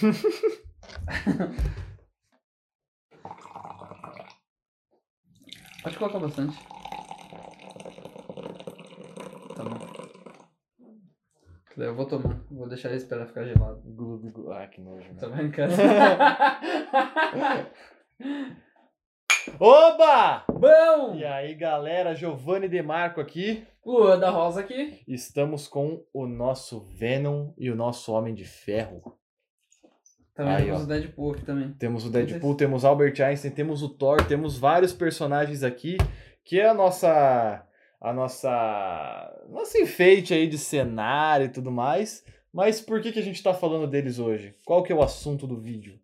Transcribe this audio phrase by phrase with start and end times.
[5.82, 6.58] Pode colocar bastante.
[9.54, 9.78] Tá bom.
[11.76, 12.40] Eu vou tomar.
[12.50, 13.82] Vou deixar ele esperar ficar gelado.
[13.84, 14.52] Glu, glu.
[14.52, 15.14] Ah, que nojo.
[15.16, 15.42] Tá mano.
[15.42, 15.74] brincando?
[19.58, 20.44] Oba!
[20.50, 21.14] Bom!
[21.14, 23.66] E aí, galera, Giovanni Demarco aqui.
[23.84, 25.02] Lua da Rosa aqui.
[25.08, 29.18] Estamos com o nosso Venom e o nosso Homem de Ferro.
[30.40, 30.84] Também Aí, temos ó.
[30.84, 31.68] o Deadpool aqui também.
[31.72, 35.98] Temos o Deadpool, temos Albert Einstein, temos o Thor, temos vários personagens aqui,
[36.42, 37.62] que é a nossa
[38.00, 42.24] a nossa nosso enfeite aí de cenário e tudo mais.
[42.50, 44.54] Mas por que que a gente tá falando deles hoje?
[44.64, 46.00] Qual que é o assunto do vídeo?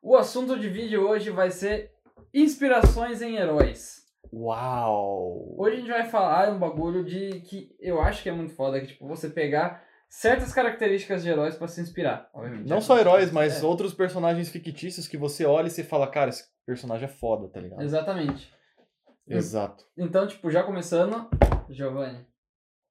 [0.00, 1.90] O assunto de vídeo hoje vai ser
[2.32, 4.06] inspirações em heróis.
[4.32, 5.54] Uau!
[5.58, 8.80] Hoje a gente vai falar um bagulho de que eu acho que é muito foda,
[8.80, 9.84] que tipo, você pegar
[10.20, 12.68] certas características de heróis pra se inspirar, obviamente.
[12.68, 16.06] Não É, só heróis, mas é, outros personagens fictícios que você olha e você fala,
[16.06, 17.82] cara, esse personagem é foda, tá ligado?
[17.82, 18.52] Exatamente.
[19.28, 19.84] Exato.
[19.98, 21.28] Então, tipo, já começando,
[21.68, 22.24] Giovanni,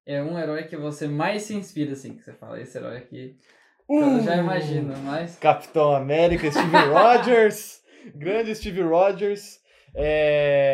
[0.06, 3.38] é um herói que você mais se inspira, assim, que você fala, esse herói aqui,
[3.90, 4.40] eu já Uh!
[4.40, 5.38] imagino, mas...
[5.38, 7.82] Capitão América, Steve Rogers,
[8.16, 9.60] grande Steve Rogers.
[9.96, 10.73] É...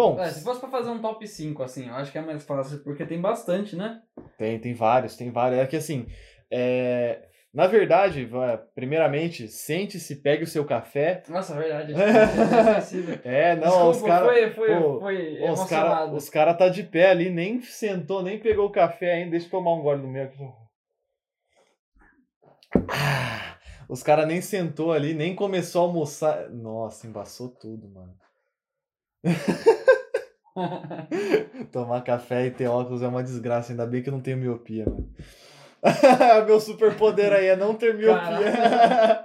[0.00, 2.42] Bom, É, se fosse pra fazer um top 5, assim, eu acho que é mais
[2.42, 4.00] fácil, porque tem bastante, né?
[4.38, 5.60] tem, tem vários, tem vários.
[5.60, 6.06] É que assim,
[6.50, 7.28] é...
[7.52, 8.26] na verdade,
[8.74, 11.22] primeiramente, sente-se, pegue o seu café.
[11.28, 11.92] Nossa, verdade.
[13.24, 14.28] É, não, Desculpa, os caras.
[14.28, 18.38] foi, foi, pô, foi Os cara, os cara tá de pé ali, nem sentou, nem
[18.38, 19.32] pegou o café ainda.
[19.32, 20.48] Deixa eu tomar um gole no meu aqui.
[22.88, 23.58] Ah,
[23.88, 26.48] os cara nem sentou ali, nem começou a almoçar.
[26.48, 28.14] Nossa, embaçou tudo, mano.
[31.72, 33.72] Tomar café e ter óculos é uma desgraça.
[33.72, 35.08] Ainda bem que eu não tenho miopia, mano.
[36.46, 39.24] Meu superpoder aí é não ter miopia.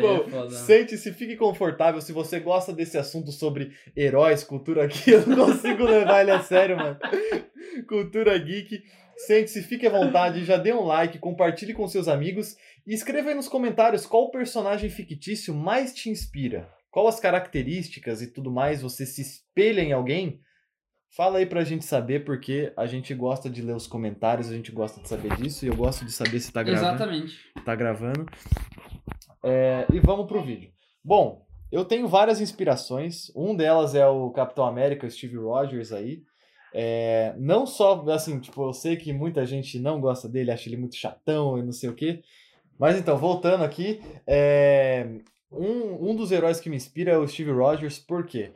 [0.00, 0.50] Bom, é foda.
[0.50, 2.00] Sente-se, fique confortável.
[2.00, 6.42] Se você gosta desse assunto sobre heróis, cultura aqui, eu não consigo levar ele a
[6.42, 6.96] sério, mano.
[7.88, 8.82] Cultura geek.
[9.16, 12.56] Sente-se, fique à vontade, já dê um like, compartilhe com seus amigos
[12.86, 16.68] e escreva aí nos comentários qual personagem fictício mais te inspira.
[16.92, 20.42] Qual as características e tudo mais você se espelha em alguém?
[21.16, 24.70] Fala aí pra gente saber, porque a gente gosta de ler os comentários, a gente
[24.70, 27.38] gosta de saber disso e eu gosto de saber se tá gravando Exatamente.
[27.64, 28.26] tá gravando.
[29.42, 30.70] É, e vamos pro vídeo.
[31.02, 33.32] Bom, eu tenho várias inspirações.
[33.34, 36.22] Um delas é o Capitão América, o Steve Rogers aí.
[36.74, 40.76] É, não só, assim, tipo, eu sei que muita gente não gosta dele, acha ele
[40.76, 42.22] muito chatão e não sei o quê.
[42.78, 45.08] Mas então, voltando aqui, é,
[45.52, 48.52] um, um dos heróis que me inspira é o Steve Rogers, por quê?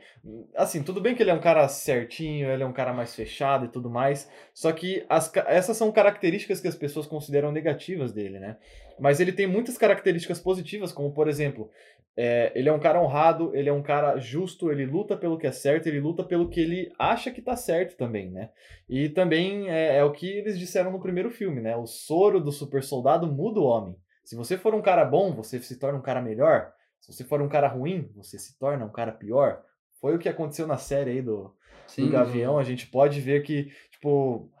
[0.55, 3.65] Assim, tudo bem que ele é um cara certinho, ele é um cara mais fechado
[3.65, 8.39] e tudo mais, só que as, essas são características que as pessoas consideram negativas dele,
[8.39, 8.57] né?
[8.99, 11.69] Mas ele tem muitas características positivas, como por exemplo,
[12.17, 15.45] é, ele é um cara honrado, ele é um cara justo, ele luta pelo que
[15.45, 18.49] é certo, ele luta pelo que ele acha que tá certo também, né?
[18.89, 21.75] E também é, é o que eles disseram no primeiro filme, né?
[21.75, 23.95] O soro do super soldado muda o homem.
[24.23, 26.73] Se você for um cara bom, você se torna um cara melhor.
[26.99, 29.63] Se você for um cara ruim, você se torna um cara pior.
[29.99, 31.53] Foi o que aconteceu na série aí do,
[31.97, 32.57] do Gavião.
[32.57, 34.51] A gente pode ver que, tipo,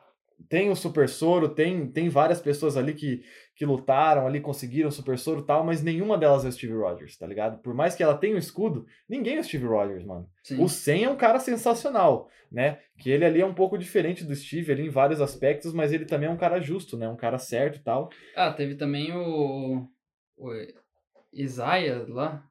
[0.49, 3.23] tem o Super Soro, tem, tem várias pessoas ali que,
[3.55, 6.73] que lutaram ali, conseguiram o Super Soro e tal, mas nenhuma delas é o Steve
[6.73, 7.59] Rogers, tá ligado?
[7.59, 10.29] Por mais que ela tenha um escudo, ninguém é o Steve Rogers, mano.
[10.43, 10.63] Sim.
[10.63, 12.79] O Sen é um cara sensacional, né?
[12.99, 16.05] Que ele ali é um pouco diferente do Steve ali em vários aspectos, mas ele
[16.05, 17.09] também é um cara justo, né?
[17.09, 18.09] Um cara certo e tal.
[18.35, 19.87] Ah, teve também o.
[20.37, 20.51] O
[21.37, 22.43] Isaiah lá.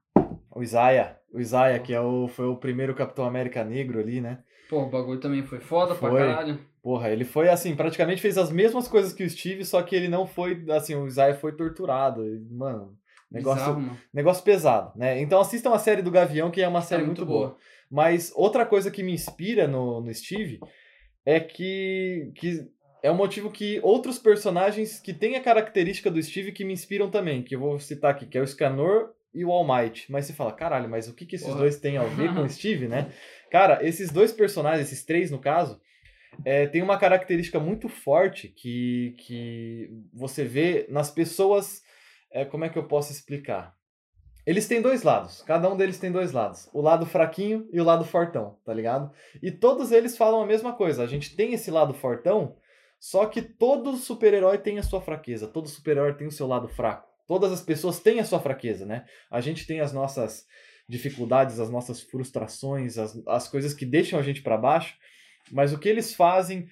[0.54, 4.38] O Isaiah, o Isaiah, que é o, foi o primeiro Capitão América negro ali, né?
[4.68, 6.10] Pô, o bagulho também foi foda Foi.
[6.10, 6.58] pra caralho.
[6.82, 10.08] Porra, ele foi assim, praticamente fez as mesmas coisas que o Steve, só que ele
[10.08, 12.22] não foi, assim, o Isaiah foi torturado.
[12.50, 12.96] Mano,
[13.30, 15.20] negócio, Bizarro, negócio pesado, né?
[15.20, 17.56] Então assistam a série do Gavião, que é uma série É muito, boa.
[17.90, 20.60] Mas outra coisa que me inspira no, no Steve
[21.24, 22.68] é que, que
[23.06, 27.08] é um motivo que outros personagens que têm a característica do Steve que me inspiram
[27.08, 30.10] também, que eu vou citar aqui, que é o Scanor e o All Might.
[30.10, 31.60] Mas você fala, caralho, mas o que, que esses Porra.
[31.60, 33.12] dois têm a ver com o Steve, né?
[33.48, 35.80] Cara, esses dois personagens, esses três no caso,
[36.44, 41.84] é, tem uma característica muito forte que, que você vê nas pessoas.
[42.32, 43.72] é, como é que eu posso explicar?
[44.44, 46.68] Eles têm dois lados, cada um deles tem dois lados.
[46.72, 49.12] O lado fraquinho e o lado fortão, tá ligado?
[49.40, 51.04] E todos eles falam a mesma coisa.
[51.04, 52.56] A gente tem esse lado fortão,
[52.98, 57.08] só que todo super-herói tem a sua fraqueza, todo super-herói tem o seu lado fraco.
[57.26, 59.04] Todas as pessoas têm a sua fraqueza, né?
[59.30, 60.44] A gente tem as nossas
[60.88, 64.96] dificuldades, as nossas frustrações, as, as coisas que deixam a gente para baixo,
[65.50, 66.68] mas o que eles fazem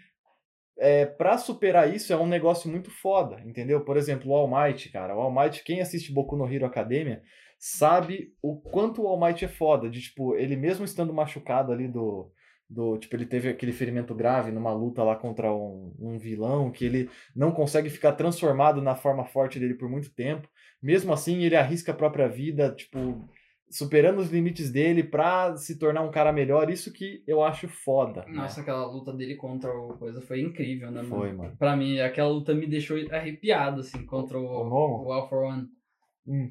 [0.78, 3.84] é, para superar isso é um negócio muito foda, entendeu?
[3.84, 5.16] Por exemplo, o All Might, cara.
[5.16, 7.22] O All Might, quem assiste Boku no Hero Academia,
[7.58, 9.88] sabe o quanto o All Might é foda.
[9.88, 12.30] De, tipo, ele mesmo estando machucado ali do,
[12.68, 16.84] do tipo ele teve aquele ferimento grave numa luta lá contra um, um, vilão que
[16.84, 20.48] ele não consegue ficar transformado na forma forte dele por muito tempo
[20.82, 23.28] mesmo assim ele arrisca a própria vida tipo
[23.70, 28.24] superando os limites dele pra se tornar um cara melhor isso que eu acho foda
[28.26, 28.32] né?
[28.32, 28.62] nossa né?
[28.62, 31.16] aquela luta dele contra o coisa foi incrível né mano?
[31.16, 35.28] foi mano para mim aquela luta me deixou arrepiado assim contra o o, o All
[35.28, 35.68] for One
[36.26, 36.50] hum.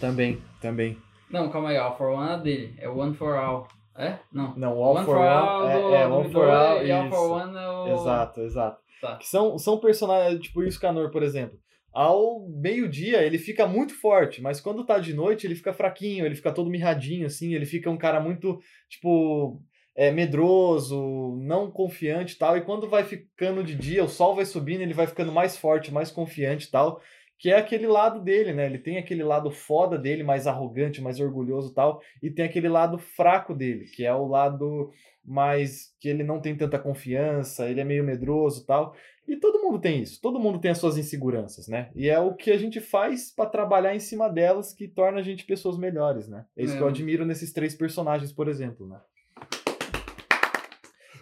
[0.00, 0.98] também também
[1.30, 3.68] não calma aí All for One é dele é One for All
[3.98, 4.18] é?
[4.32, 4.56] Não.
[4.56, 7.30] Não, All One for, for All é, é, é One for All e All for
[7.32, 7.94] One é o...
[7.94, 8.80] Exato, exato.
[9.00, 9.16] Tá.
[9.16, 11.58] Que são, são personagens, tipo o Iscanor, por exemplo.
[11.92, 16.36] Ao meio-dia ele fica muito forte, mas quando tá de noite ele fica fraquinho, ele
[16.36, 19.60] fica todo mirradinho, assim, ele fica um cara muito, tipo,
[19.96, 22.56] é, medroso, não confiante e tal.
[22.56, 25.92] E quando vai ficando de dia, o sol vai subindo, ele vai ficando mais forte,
[25.92, 27.00] mais confiante e tal
[27.38, 28.66] que é aquele lado dele, né?
[28.66, 32.98] Ele tem aquele lado foda dele, mais arrogante, mais orgulhoso tal, e tem aquele lado
[32.98, 34.90] fraco dele, que é o lado
[35.24, 38.94] mais que ele não tem tanta confiança, ele é meio medroso tal.
[39.26, 41.90] E todo mundo tem isso, todo mundo tem as suas inseguranças, né?
[41.94, 45.22] E é o que a gente faz para trabalhar em cima delas que torna a
[45.22, 46.46] gente pessoas melhores, né?
[46.56, 46.76] É isso é.
[46.78, 48.98] que eu admiro nesses três personagens, por exemplo, né?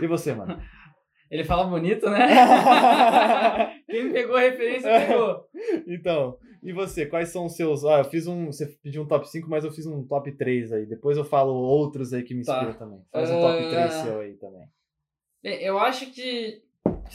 [0.00, 0.62] E você, mano?
[1.28, 2.28] Ele fala bonito, né?
[3.88, 5.48] Quem pegou a referência pegou.
[5.86, 7.84] Então, e você, quais são os seus.
[7.84, 8.46] Ah, eu fiz um.
[8.46, 10.86] Você pediu um top 5, mas eu fiz um top 3 aí.
[10.86, 12.78] Depois eu falo outros aí que me inspiram tá.
[12.78, 13.00] também.
[13.12, 14.02] Faz um top 3 uh...
[14.02, 14.68] seu aí também.
[15.42, 16.62] Bem, eu acho que.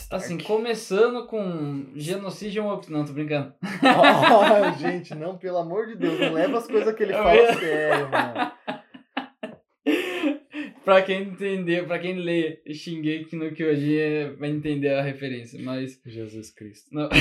[0.09, 3.53] Assim, começando com genocídio Não, tô brincando.
[3.83, 7.53] Oh, gente, não, pelo amor de Deus, não leva as coisas que ele fala a
[7.53, 8.51] sério, mano
[10.91, 15.97] pra quem entender, pra quem lê Shingeki no Kyojin é, vai entender a referência, mas...
[16.05, 16.93] Jesus Cristo.
[16.93, 17.07] Não.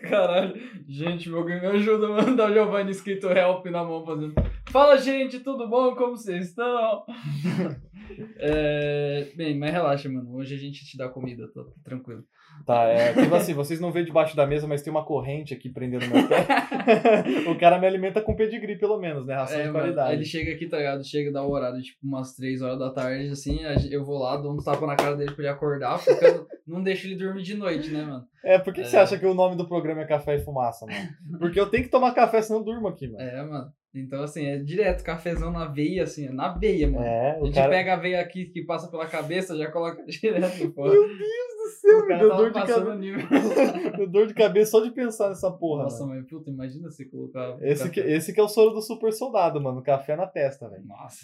[0.00, 0.54] Caralho,
[0.86, 4.34] gente, alguém me ajuda a mandar o Giovanni escrito help na mão fazendo.
[4.70, 5.96] Fala, gente, tudo bom?
[5.96, 7.04] Como vocês estão?
[8.36, 9.28] é...
[9.36, 10.34] Bem, mas relaxa, mano.
[10.34, 12.24] Hoje a gente te dá comida, tô tranquilo.
[12.66, 15.68] Tá, é tipo assim, vocês não vêem debaixo da mesa, mas tem uma corrente aqui
[15.68, 16.46] prendendo meu pé.
[17.50, 19.34] o cara me alimenta com pedigree, pelo menos, né?
[19.34, 20.08] Ração é, de qualidade.
[20.08, 21.04] Mano, ele chega aqui, tá ligado?
[21.04, 23.58] Chega da horário, tipo, umas 3 horas da tarde, assim,
[23.90, 26.82] eu vou lá, dou um tapa na cara dele pra ele acordar, porque eu não
[26.82, 28.24] deixo ele dormir de noite, né, mano?
[28.44, 28.84] É, por que, é...
[28.84, 31.38] que você acha que o nome do programa é Café e Fumaça, mano?
[31.38, 33.20] Porque eu tenho que tomar café, senão eu durmo aqui, mano.
[33.20, 33.72] É, mano.
[33.94, 37.04] Então, assim, é direto, cafezão na veia, assim, na veia, mano.
[37.04, 37.68] É, a gente cara...
[37.68, 40.84] pega a veia aqui que passa pela cabeça, já coloca direto, pô.
[40.84, 43.78] Meu Deus do céu, meu dor de cabeça.
[43.98, 45.84] meu dor de cabeça só de pensar nessa porra.
[45.84, 46.20] Nossa, mano.
[46.20, 47.58] mas puta, imagina você colocar.
[47.60, 49.82] Esse que, esse que é o soro do super soldado, mano.
[49.82, 50.86] Café na testa, velho.
[50.86, 51.20] Nossa.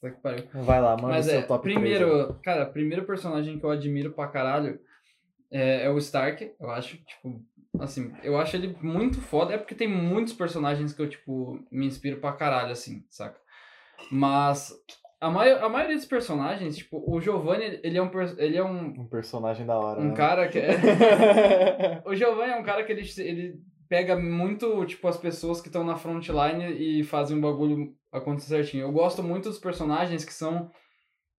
[0.00, 0.44] Que pariu.
[0.52, 4.12] Vai lá, manda Mas seu é, top primeiro, 3, cara, primeiro personagem que eu admiro
[4.12, 4.78] pra caralho
[5.50, 6.98] é, é o Stark, eu acho.
[6.98, 7.40] Tipo,
[7.80, 9.54] Assim, eu acho ele muito foda.
[9.54, 13.38] É porque tem muitos personagens que eu, tipo, me inspiro pra caralho, assim, saca?
[14.10, 14.72] Mas
[15.20, 19.00] a, mai a maioria dos personagens, tipo, o Giovanni, ele é um, ele é um...
[19.00, 20.14] Um personagem da hora, Um né?
[20.14, 22.02] cara que é...
[22.04, 25.84] o Giovanni é um cara que ele, ele pega muito, tipo, as pessoas que estão
[25.84, 28.82] na frontline e fazem o bagulho acontecer certinho.
[28.82, 30.70] Eu gosto muito dos personagens que são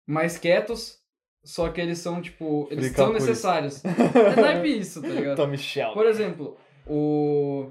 [0.08, 0.98] mais quietos,
[1.46, 3.84] só que eles são, tipo, eles são necessários.
[3.86, 5.38] é naipe isso, tá ligado?
[5.38, 5.94] Tommy Shelby.
[5.94, 7.70] Por exemplo, o.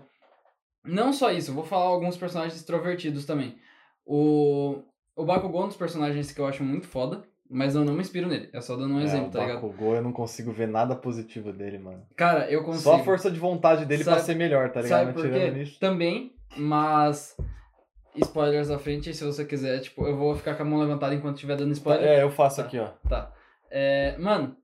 [0.84, 3.56] Não só isso, vou falar alguns personagens extrovertidos também.
[4.06, 4.82] O.
[5.16, 8.00] O Bakugou é um dos personagens que eu acho muito foda, mas eu não me
[8.00, 8.48] inspiro nele.
[8.52, 9.58] É só dando um é, exemplo, tá ligado?
[9.58, 12.06] O Bakugou eu não consigo ver nada positivo dele, mano.
[12.16, 12.82] Cara, eu consigo.
[12.82, 15.06] Só a força de vontade dele sabe, pra ser melhor, tá ligado?
[15.06, 15.64] Sabe por quê?
[15.80, 17.36] Também, mas
[18.16, 21.34] spoilers à frente, se você quiser, tipo, eu vou ficar com a mão levantada enquanto
[21.34, 22.06] estiver dando spoiler.
[22.06, 22.88] É, eu faço tá, aqui, ó.
[23.08, 23.32] Tá.
[23.76, 24.56] É, mano,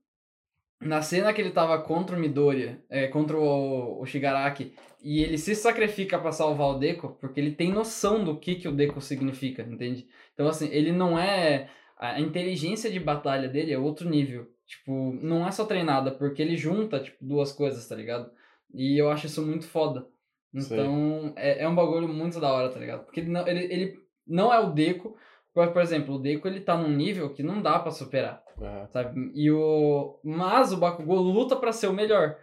[0.79, 5.37] na cena que ele tava contra o Midoriya, é, contra o, o Shigaraki, e ele
[5.37, 9.01] se sacrifica para salvar o Deco, porque ele tem noção do que, que o Deco
[9.01, 10.07] significa, entende?
[10.33, 11.69] Então, assim, ele não é.
[11.97, 14.49] A inteligência de batalha dele é outro nível.
[14.65, 18.31] Tipo, não é só treinada, porque ele junta, tipo, duas coisas, tá ligado?
[18.73, 20.07] E eu acho isso muito foda.
[20.53, 23.03] Então, é, é um bagulho muito da hora, tá ligado?
[23.03, 25.17] Porque ele não, ele, ele não é o Deco.
[25.53, 28.41] Por, por exemplo, o Deco ele tá num nível que não dá para superar.
[28.57, 28.87] Uhum.
[28.87, 29.31] Sabe?
[29.35, 30.19] E o...
[30.23, 32.37] Mas o Bakugou luta para ser o melhor.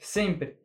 [0.00, 0.56] Sempre.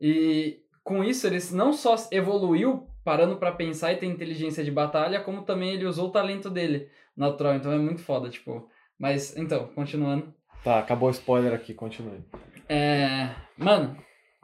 [0.00, 5.20] E com isso ele não só evoluiu parando para pensar e ter inteligência de batalha,
[5.20, 7.54] como também ele usou o talento dele natural.
[7.56, 8.68] Então é muito foda, tipo.
[8.98, 10.34] Mas, então, continuando.
[10.64, 12.24] Tá, acabou o spoiler aqui, continue.
[12.68, 13.30] É.
[13.56, 13.96] Mano,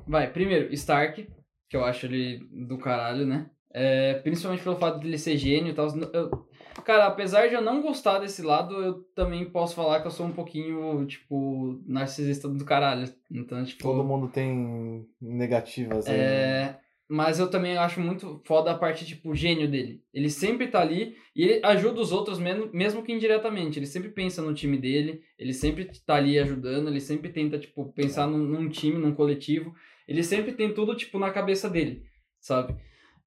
[0.07, 0.31] vai.
[0.31, 1.29] Primeiro, Stark,
[1.69, 3.51] que eu acho ele do caralho, né?
[3.73, 5.89] É, principalmente pelo fato dele ser gênio e tal.
[6.13, 6.49] Eu,
[6.83, 10.27] Cara, apesar de eu não gostar desse lado, eu também posso falar que eu sou
[10.27, 13.09] um pouquinho, tipo, narcisista do caralho.
[13.31, 13.83] Então, tipo.
[13.83, 16.13] Todo mundo tem negativas aí.
[16.17, 16.23] né?
[16.23, 16.79] É,
[17.09, 20.03] mas eu também acho muito foda a parte, tipo, gênio dele.
[20.13, 23.79] Ele sempre tá ali e ele ajuda os outros, mesmo, mesmo que indiretamente.
[23.79, 27.93] Ele sempre pensa no time dele, ele sempre tá ali ajudando, ele sempre tenta, tipo,
[27.93, 29.75] pensar num, num time, num coletivo.
[30.09, 32.05] Ele sempre tem tudo, tipo, na cabeça dele,
[32.41, 32.75] sabe?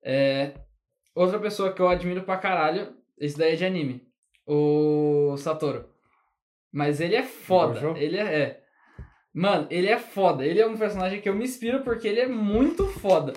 [0.04, 0.54] É,
[1.16, 4.07] outra pessoa que eu admiro pra caralho, esse daí é de anime,
[4.45, 5.86] o Satoru.
[6.71, 7.97] Mas ele é foda, Gojo?
[7.97, 8.41] ele é...
[8.41, 8.63] é.
[9.33, 10.43] Mano, ele é foda.
[10.43, 13.33] Ele é um personagem que eu me inspiro porque ele é muito foda.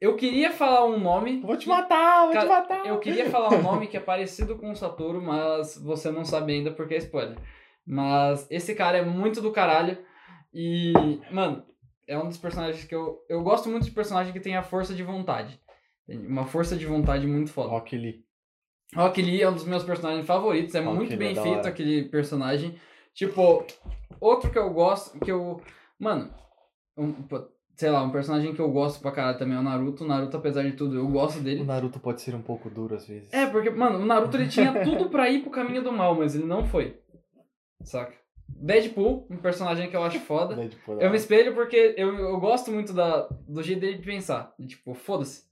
[0.00, 1.40] Eu queria falar um nome.
[1.40, 2.84] Vou te matar, vou te matar.
[2.84, 6.54] Eu queria falar um nome que é parecido com o Satoru, mas você não sabe
[6.54, 7.38] ainda porque é spoiler.
[7.86, 9.96] Mas esse cara é muito do caralho.
[10.52, 10.92] E,
[11.30, 11.64] mano,
[12.06, 13.18] é um dos personagens que eu.
[13.28, 15.60] Eu gosto muito de personagem que tem a força de vontade.
[16.08, 17.70] Uma força de vontade muito foda.
[17.70, 18.25] Rock Lee.
[19.16, 20.74] Lee é um dos meus personagens favoritos.
[20.74, 22.74] É muito Lee bem é feito aquele personagem.
[23.14, 23.66] Tipo,
[24.20, 25.60] outro que eu gosto, que eu.
[25.98, 26.30] Mano,
[26.96, 27.14] um,
[27.74, 30.04] sei lá, um personagem que eu gosto pra caralho também é o Naruto.
[30.04, 31.62] O Naruto, apesar de tudo, eu gosto dele.
[31.62, 33.32] O Naruto pode ser um pouco duro às vezes.
[33.32, 36.34] É, porque, mano, o Naruto ele tinha tudo pra ir pro caminho do mal, mas
[36.34, 36.98] ele não foi.
[37.82, 38.14] Saca?
[38.48, 40.54] Deadpool, um personagem que eu acho foda.
[40.54, 44.54] Deadpool, Eu me espelho porque eu, eu gosto muito da, do jeito dele de pensar.
[44.66, 45.44] Tipo, foda-se.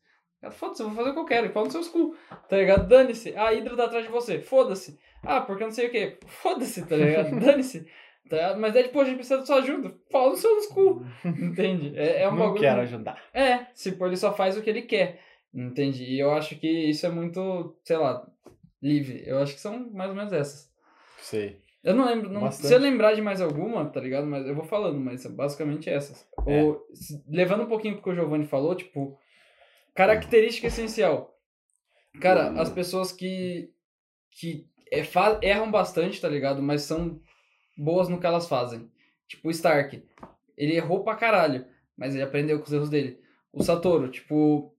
[0.45, 1.51] Cara, Foda-se, eu vou fazer o que eu quero.
[1.51, 2.15] Fala nos seus cu.
[2.49, 2.89] Tá ligado?
[2.89, 3.35] Dane-se.
[3.37, 4.41] A Hydra tá atrás de você.
[4.41, 4.99] Foda-se.
[5.23, 6.19] Ah, porque eu não sei o que.
[6.27, 7.31] Foda-se, tá ligado?
[7.41, 7.87] Dane-se.
[8.29, 8.61] Tá ligado?
[8.61, 9.95] Mas Deadpool, a gente precisa da sua ajuda.
[10.11, 11.05] Fala nos seus cu.
[11.25, 11.93] Entende?
[11.97, 12.61] É, é um não bagulho.
[12.61, 13.23] quero ajudar.
[13.33, 15.21] É, tipo, ele só faz o que ele quer.
[15.55, 16.05] Entende?
[16.05, 18.27] E eu acho que isso é muito, sei lá,
[18.83, 19.23] livre.
[19.27, 20.71] Eu acho que são mais ou menos essas.
[21.19, 21.63] Sei.
[21.83, 22.67] Eu não lembro, não, Bastante.
[22.69, 24.27] se eu lembrar de mais alguma, tá ligado?
[24.27, 26.27] Mas eu vou falando, mas basicamente essas.
[26.47, 26.63] É.
[26.63, 29.19] Ou, se- levando um pouquinho pro que o Giovanni falou, tipo,
[29.95, 31.35] característica essencial.
[32.21, 33.71] Cara, as pessoas que,
[34.31, 35.03] que é,
[35.43, 36.63] erram bastante, tá ligado?
[36.63, 37.21] Mas são
[37.77, 38.91] boas no que elas fazem.
[39.27, 40.03] Tipo o Stark.
[40.57, 43.19] Ele errou pra caralho, mas ele aprendeu com os erros dele.
[43.53, 44.75] O Satoru, tipo,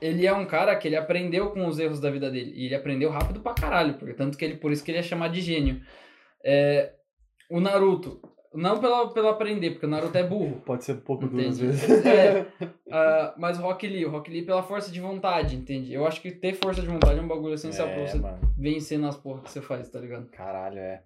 [0.00, 2.52] ele é um cara que ele aprendeu com os erros da vida dele.
[2.54, 5.02] E ele aprendeu rápido pra caralho, porque tanto que ele, por isso que ele é
[5.02, 5.82] chamado de gênio.
[6.44, 6.92] É,
[7.50, 8.20] o Naruto,
[8.56, 10.60] não pelo, pelo aprender, porque o Naruto é burro.
[10.64, 11.82] Pode ser um pouco duro às vezes.
[12.06, 12.46] É.
[12.88, 15.92] Ah, mas o Rock Lee, o Rock Lee pela força de vontade, entende?
[15.92, 18.38] Eu acho que ter força de vontade é um bagulho essencial pra É, você mano.
[18.56, 20.28] vencer nas porras que você faz, tá ligado?
[20.30, 21.02] Caralho, é.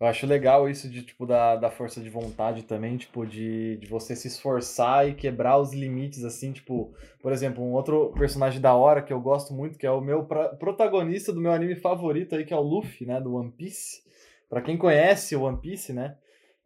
[0.00, 3.86] Eu acho legal isso de, tipo, da, da força de vontade também, tipo, de, de
[3.86, 8.74] você se esforçar e quebrar os limites, assim, tipo, por exemplo, um outro personagem da
[8.74, 12.34] hora que eu gosto muito, que é o meu pra- protagonista do meu anime favorito
[12.34, 14.02] aí, que é o Luffy, né, do One Piece.
[14.50, 16.16] Pra quem conhece o One Piece, né,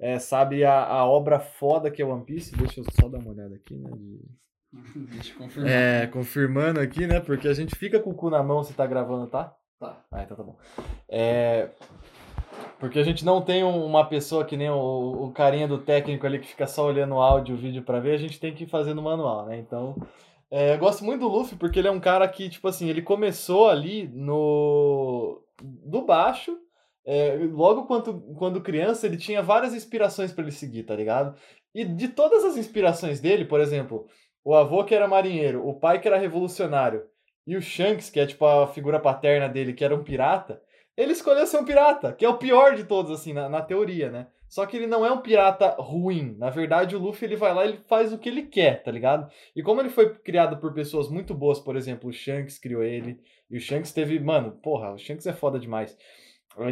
[0.01, 2.55] é, sabe a, a obra foda que é One Piece.
[2.57, 4.21] Deixa eu só dar uma olhada aqui, né, de...
[5.15, 5.71] Deixa eu confirmar.
[5.71, 8.87] É, confirmando aqui, né, porque a gente fica com o cu na mão se tá
[8.87, 9.55] gravando, tá?
[9.81, 10.05] Tá.
[10.11, 10.57] Ah, então tá bom.
[11.09, 11.71] É,
[12.81, 16.27] porque a gente não tem um- uma pessoa que nem o, o carinha do técnico
[16.27, 18.55] ali que fica só olhando o áudio e o vídeo pra ver, a gente tem
[18.55, 19.57] que fazer no manual, né?
[19.59, 19.97] Então,
[20.51, 23.03] é, eu gosto muito do Luffy porque ele é um cara que, tipo assim, ele
[23.03, 25.41] começou ali no.
[25.63, 26.57] do baixo.
[27.07, 31.35] É, logo quando, quando criança, ele tinha várias inspirações pra ele seguir, tá ligado?
[31.75, 34.07] E de todas as inspirações dele, por exemplo,
[34.45, 37.05] o avô que era marinheiro, o pai que era revolucionário,
[37.47, 40.61] e o Shanks, que é tipo a figura paterna dele, que era um pirata,
[40.97, 44.11] ele escolheu ser um pirata, que é o pior de todos, assim, na, na teoria,
[44.11, 44.27] né?
[44.49, 46.35] Só que ele não é um pirata ruim.
[46.39, 48.91] Na verdade, o Luffy ele vai lá e ele faz o que ele quer, tá
[48.91, 49.31] ligado?
[49.55, 53.21] E como ele foi criado por pessoas muito boas, por exemplo, o Shanks criou ele,
[53.51, 55.97] e o Shanks teve, mano, porra, o Shanks é foda demais.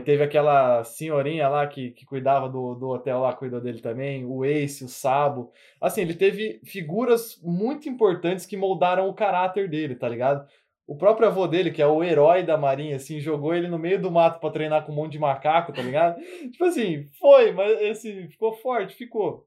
[0.04, 4.44] Teve aquela senhorinha lá que, que cuidava do, do hotel lá, cuidou dele também, o
[4.44, 5.52] Ace, o Sabo.
[5.80, 10.44] Assim, ele teve figuras muito importantes que moldaram o caráter dele, tá ligado?
[10.88, 14.00] O próprio avô dele, que é o herói da marinha, assim, jogou ele no meio
[14.00, 16.20] do mato pra treinar com um monte de macaco, tá ligado?
[16.50, 19.46] tipo assim, foi, mas assim, ficou forte, ficou.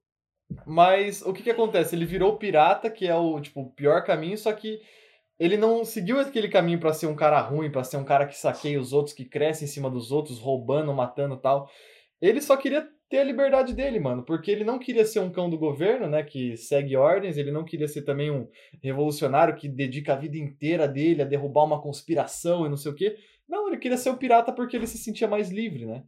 [0.65, 1.95] Mas o que que acontece?
[1.95, 4.79] Ele virou pirata, que é o, tipo, o pior caminho, só que
[5.39, 8.37] ele não seguiu aquele caminho pra ser um cara ruim, pra ser um cara que
[8.37, 11.69] saqueia os outros, que cresce em cima dos outros, roubando, matando tal.
[12.21, 15.49] Ele só queria ter a liberdade dele, mano, porque ele não queria ser um cão
[15.49, 18.47] do governo, né, que segue ordens, ele não queria ser também um
[18.83, 22.95] revolucionário que dedica a vida inteira dele a derrubar uma conspiração e não sei o
[22.95, 23.15] quê.
[23.47, 26.03] Não, ele queria ser um pirata porque ele se sentia mais livre, né?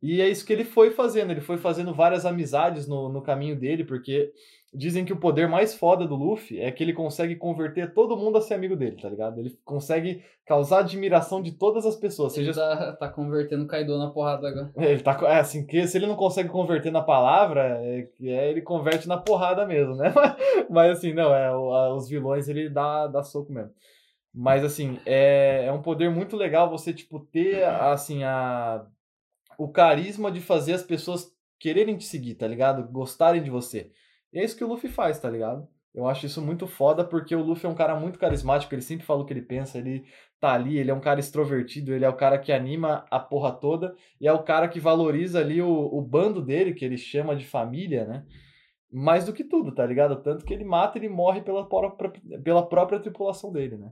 [0.00, 1.30] E é isso que ele foi fazendo.
[1.30, 4.32] Ele foi fazendo várias amizades no, no caminho dele, porque
[4.74, 8.38] dizem que o poder mais foda do Luffy é que ele consegue converter todo mundo
[8.38, 9.38] a ser amigo dele, tá ligado?
[9.38, 12.36] Ele consegue causar admiração de todas as pessoas.
[12.36, 14.72] Ele Seja tá, tá convertendo o Kaido na porrada agora.
[14.76, 18.50] é, Ele tá, é assim, que se ele não consegue converter na palavra, é, é,
[18.50, 20.10] ele converte na porrada mesmo, né?
[20.14, 20.36] Mas,
[20.70, 21.54] mas, assim, não, é,
[21.92, 23.72] os vilões ele dá, dá soco mesmo.
[24.34, 28.86] Mas, assim, é, é um poder muito legal você, tipo, ter, assim, a,
[29.58, 32.90] o carisma de fazer as pessoas quererem te seguir, tá ligado?
[32.90, 33.90] Gostarem de você.
[34.32, 35.68] E é isso que o Luffy faz, tá ligado?
[35.94, 39.04] Eu acho isso muito foda porque o Luffy é um cara muito carismático, ele sempre
[39.04, 40.06] fala o que ele pensa, ele
[40.40, 43.52] tá ali, ele é um cara extrovertido, ele é o cara que anima a porra
[43.52, 47.36] toda e é o cara que valoriza ali o, o bando dele, que ele chama
[47.36, 48.24] de família, né?
[48.90, 50.22] Mais do que tudo, tá ligado?
[50.22, 52.10] Tanto que ele mata e ele morre pela própria,
[52.42, 53.90] pela própria tripulação dele, né?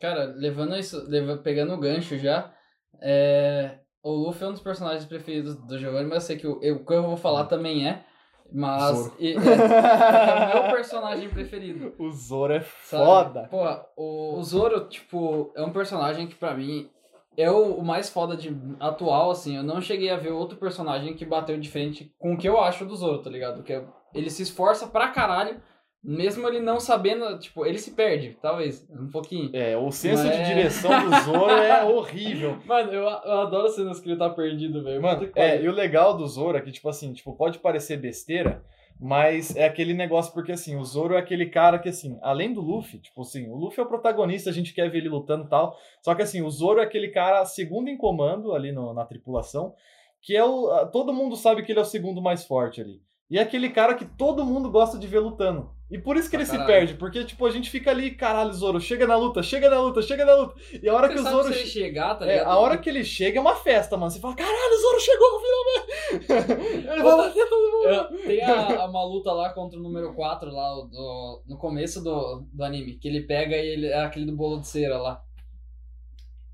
[0.00, 2.52] Cara, levando isso, leva, pegando o gancho já,
[3.00, 6.60] é, o Luffy é um dos personagens preferidos do Giovanni, mas eu sei que o,
[6.62, 7.48] eu, o que eu vou falar hum.
[7.48, 8.04] também é.
[8.52, 11.94] Mas e, é, é, o meu personagem preferido.
[11.98, 13.48] O Zoro é foda.
[13.50, 13.64] Pô,
[13.96, 16.88] o, o Zoro, tipo, é um personagem que pra mim
[17.36, 19.56] é o, o, mais foda de atual, assim.
[19.56, 22.58] Eu não cheguei a ver outro personagem que bateu de frente com o que eu
[22.60, 23.62] acho do Zoro, tá ligado?
[23.62, 25.60] Que é, ele se esforça pra caralho
[26.02, 29.50] mesmo ele não sabendo, tipo, ele se perde, talvez, um pouquinho.
[29.52, 30.36] É, o senso Mas...
[30.36, 32.58] de direção do Zoro é horrível.
[32.64, 35.02] Mano, eu, eu adoro cenas que ele tá perdido, velho.
[35.02, 38.62] Mano, é, e o legal do Zoro é que, tipo assim, tipo, pode parecer besteira,
[39.00, 42.60] mas é aquele negócio porque, assim, o Zoro é aquele cara que, assim, além do
[42.60, 45.48] Luffy, tipo assim, o Luffy é o protagonista, a gente quer ver ele lutando e
[45.48, 49.04] tal, só que, assim, o Zoro é aquele cara segundo em comando ali no, na
[49.04, 49.74] tripulação,
[50.20, 50.86] que é o...
[50.86, 53.00] Todo mundo sabe que ele é o segundo mais forte ali.
[53.30, 55.70] E é aquele cara que todo mundo gosta de ver lutando.
[55.90, 58.78] E por isso que ele se perde, porque, tipo, a gente fica ali, caralho, Zoro,
[58.78, 60.54] chega na luta, chega na luta, chega na luta.
[60.82, 61.54] E a hora Você que o Zoro.
[61.54, 64.10] Chegar, tá é, a hora que ele chega é uma festa, mano.
[64.10, 66.88] Você fala, caralho, o Zoro chegou finalmente!
[66.92, 68.18] ele vai bater todo mundo.
[68.26, 72.64] tem a, uma luta lá contra o número 4, lá, do, no começo do, do
[72.64, 75.22] anime, que ele pega e ele é aquele do bolo de cera lá.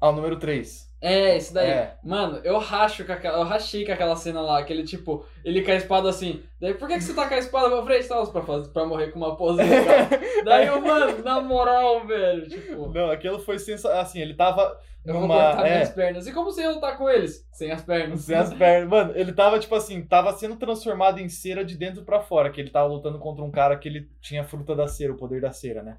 [0.05, 0.93] Ah, o número 3.
[1.01, 1.71] É, esse daí.
[1.71, 1.97] É.
[2.05, 3.38] Mano, eu racho com aquela.
[3.38, 6.43] Eu rachei com aquela cena lá, aquele tipo, ele com a espada assim.
[6.61, 8.07] Daí, por que, que você tá com a espada pra frente?
[8.07, 9.62] Tá, pra, fazer, pra morrer com uma pose
[10.45, 12.93] daí eu, mano, na moral, velho, tipo.
[12.93, 14.03] Não, aquilo foi sensacional.
[14.03, 14.79] Assim, ele tava.
[15.07, 15.27] Eu numa...
[15.27, 15.71] vou cortar é.
[15.73, 16.27] minhas pernas.
[16.27, 17.49] E como você ia lutar com eles?
[17.51, 18.21] Sem as pernas.
[18.21, 18.90] Sem as pernas.
[18.90, 22.51] Mano, ele tava, tipo assim, tava sendo transformado em cera de dentro para fora.
[22.51, 25.17] Que ele tava lutando contra um cara que ele tinha a fruta da cera, o
[25.17, 25.97] poder da cera, né?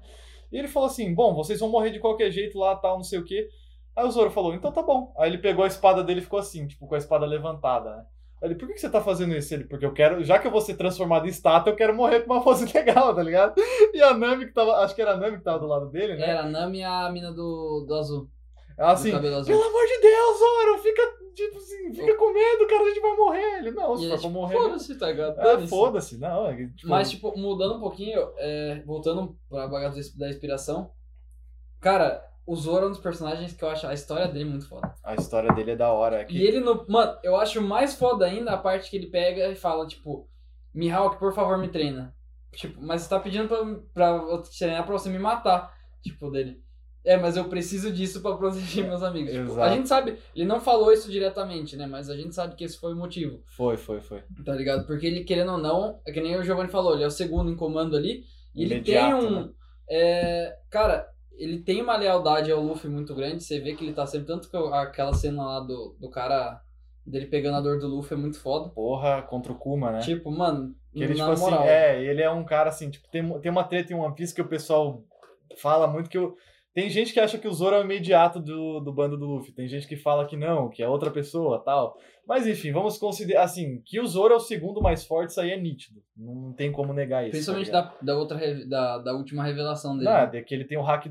[0.52, 3.18] E ele falou assim: bom, vocês vão morrer de qualquer jeito lá, tal, não sei
[3.18, 3.48] o quê.
[3.96, 5.14] Aí o Zoro falou, então tá bom.
[5.18, 8.04] Aí ele pegou a espada dele e ficou assim, tipo, com a espada levantada, né?
[8.42, 9.54] Aí ele, por que, você tá fazendo isso?
[9.54, 12.20] Ele, porque eu quero, já que eu vou ser transformado em estátua, eu quero morrer
[12.20, 13.54] com uma pose legal, tá ligado?
[13.94, 16.16] E a Nami que tava, acho que era a Nami que tava do lado dele,
[16.16, 16.28] né?
[16.28, 18.28] Era a Nami e a mina do, do azul.
[18.76, 21.02] Ela assim, pelo amor de Deus, Zoro, fica,
[21.34, 23.58] tipo assim, fica com medo, cara, a gente vai morrer.
[23.60, 24.54] Ele, não, se for pra morrer...
[24.54, 25.40] Foda-se, tá ligado?
[25.40, 26.46] É, foda-se, não.
[26.46, 26.88] É, tipo...
[26.90, 30.90] Mas, tipo, mudando um pouquinho, é, voltando pra bagaça da inspiração,
[31.80, 34.94] cara, o Zoro é um dos personagens que eu acho a história dele muito foda.
[35.02, 36.24] A história dele é da hora.
[36.24, 36.38] Que...
[36.38, 36.86] E ele no.
[36.88, 40.28] Mano, eu acho mais foda ainda a parte que ele pega e fala, tipo,
[40.72, 42.14] Mihawk, por favor, me treina.
[42.52, 43.58] Tipo, mas você tá pedindo pra,
[43.92, 45.74] pra eu treinar pra você me matar.
[46.02, 46.62] Tipo, dele.
[47.04, 49.32] É, mas eu preciso disso para proteger meus amigos.
[49.32, 51.86] Tipo, a gente sabe, ele não falou isso diretamente, né?
[51.86, 53.42] Mas a gente sabe que esse foi o motivo.
[53.46, 54.22] Foi, foi, foi.
[54.44, 54.86] Tá ligado?
[54.86, 57.50] Porque ele, querendo ou não, é que nem o Giovanni falou, ele é o segundo
[57.50, 58.24] em comando ali.
[58.54, 59.30] E ele tem um.
[59.30, 59.50] Né?
[59.88, 63.42] É, cara, ele tem uma lealdade ao Luffy muito grande.
[63.42, 64.26] Você vê que ele tá sempre.
[64.26, 66.60] Tanto que aquela cena lá do, do cara
[67.06, 68.70] dele pegando a dor do Luffy é muito foda.
[68.70, 70.00] Porra, contra o Kuma, né?
[70.00, 71.60] Tipo, mano, que ele, tipo assim, moral.
[71.60, 74.34] assim, é, ele é um cara assim, tipo, tem, tem uma treta em One Piece
[74.34, 75.02] que o pessoal
[75.58, 76.36] fala muito que o.
[76.76, 79.50] Tem gente que acha que o Zoro é o imediato do, do bando do Luffy.
[79.50, 81.96] Tem gente que fala que não, que é outra pessoa tal.
[82.28, 83.44] Mas enfim, vamos considerar.
[83.44, 86.02] Assim, que o Zoro é o segundo mais forte, isso aí é nítido.
[86.14, 87.30] Não tem como negar isso.
[87.30, 90.10] Principalmente tá da, da, outra, da, da última revelação dele.
[90.10, 90.38] Nada, né?
[90.40, 91.06] é que ele tem o hack.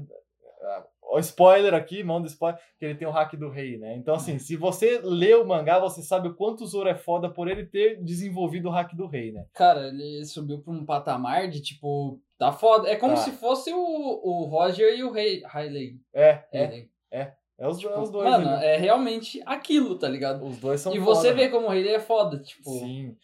[1.01, 3.95] O spoiler aqui, mão do spoiler, que ele tem o hack do rei, né?
[3.95, 7.28] Então, assim, se você lê o mangá, você sabe o quanto o Zoro é foda
[7.28, 9.47] por ele ter desenvolvido o hack do rei, né?
[9.51, 12.89] Cara, ele subiu pra um patamar de tipo Tá foda.
[12.89, 13.21] É como tá.
[13.21, 15.99] se fosse o, o Roger e o Rei Riley.
[16.13, 17.33] É, é, é.
[17.57, 18.29] É os, tipo, é os dois.
[18.29, 18.65] Mano, ali.
[18.65, 20.45] é realmente aquilo, tá ligado?
[20.45, 22.69] Os dois são E foda, você vê como o Rei é foda, tipo.
[22.69, 23.15] Sim.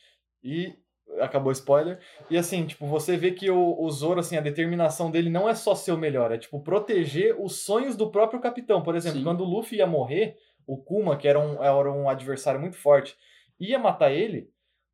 [0.41, 0.73] E
[1.19, 1.99] acabou spoiler.
[2.29, 5.53] E assim, tipo, você vê que o, o Zoro, assim, a determinação dele não é
[5.53, 8.81] só ser o melhor, é tipo proteger os sonhos do próprio capitão.
[8.81, 9.23] Por exemplo, Sim.
[9.25, 13.17] quando o Luffy ia morrer, o Kuma, que era um, era um adversário muito forte,
[13.59, 14.49] ia matar ele,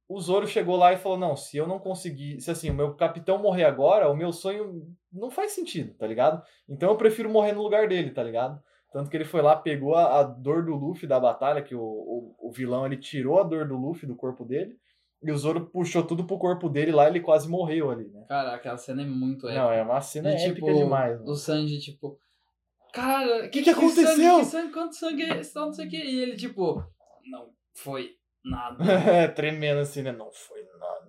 [0.10, 2.93] o Zoro chegou lá e falou: Não, se eu não conseguir, se assim, o meu
[2.96, 6.41] capitão morrer agora, o meu sonho não faz sentido, tá ligado?
[6.67, 8.62] Então eu prefiro morrer no lugar dele, tá ligado?
[8.91, 11.82] Tanto que ele foi lá, pegou a, a dor do Luffy da batalha, que o,
[11.82, 14.78] o, o, vilão ele tirou a dor do Luffy do corpo dele,
[15.22, 18.24] e o Zoro puxou tudo pro corpo dele lá ele quase morreu ali, né?
[18.30, 19.62] Cara, aquela cena é muito épica.
[19.62, 21.22] Não, é uma cena e, épica tipo, demais.
[21.22, 22.17] O Sanji, tipo.
[22.93, 24.15] Cara, o que, que, aconteceu?
[24.15, 25.54] Sangue, que sangue, quanto sangue é esse?
[25.54, 25.98] Não sei o que.
[25.98, 26.82] E ele, tipo,
[27.30, 28.16] não foi
[28.50, 28.78] nada.
[29.36, 30.12] Tremendo assim, né?
[30.12, 31.08] Não foi nada.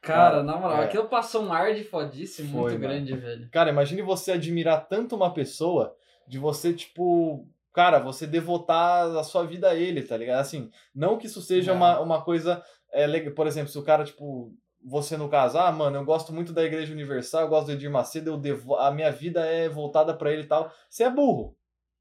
[0.00, 0.84] Cara, na moral, é.
[0.84, 2.80] aquilo passou um ar de fodíssimo foi, muito mano.
[2.80, 3.50] grande, velho.
[3.50, 5.94] Cara, imagine você admirar tanto uma pessoa
[6.26, 10.40] de você, tipo, cara, você devotar a sua vida a ele, tá ligado?
[10.40, 13.34] Assim, não que isso seja uma, uma coisa, é, legal.
[13.34, 14.52] por exemplo, se o cara, tipo,
[14.84, 17.90] você no caso, ah, mano, eu gosto muito da Igreja Universal, eu gosto do Edir
[17.90, 18.76] Macedo, eu devo...
[18.76, 20.72] a minha vida é voltada pra ele e tal.
[20.88, 21.56] Você é burro,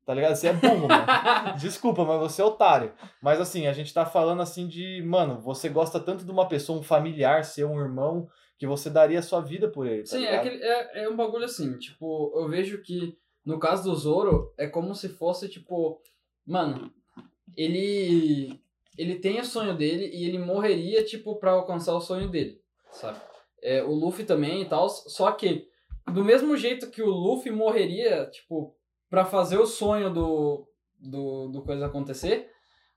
[0.07, 0.35] tá ligado?
[0.35, 1.05] Você é burro, mano.
[1.59, 2.93] Desculpa, mas você é otário.
[3.21, 6.79] Mas assim, a gente tá falando assim de, mano, você gosta tanto de uma pessoa,
[6.79, 10.23] um familiar, seu, um irmão, que você daria a sua vida por ele, tá Sim,
[10.23, 14.53] é, aquele, é, é um bagulho assim, tipo, eu vejo que no caso do Zoro,
[14.57, 16.01] é como se fosse, tipo,
[16.45, 16.89] mano,
[17.55, 18.57] ele
[18.97, 23.19] ele tem o sonho dele e ele morreria, tipo, pra alcançar o sonho dele, sabe?
[23.61, 25.67] É, o Luffy também e tal, só que
[26.13, 28.76] do mesmo jeito que o Luffy morreria, tipo,
[29.09, 30.67] pra fazer o sonho do,
[30.99, 32.49] do, do coisa acontecer,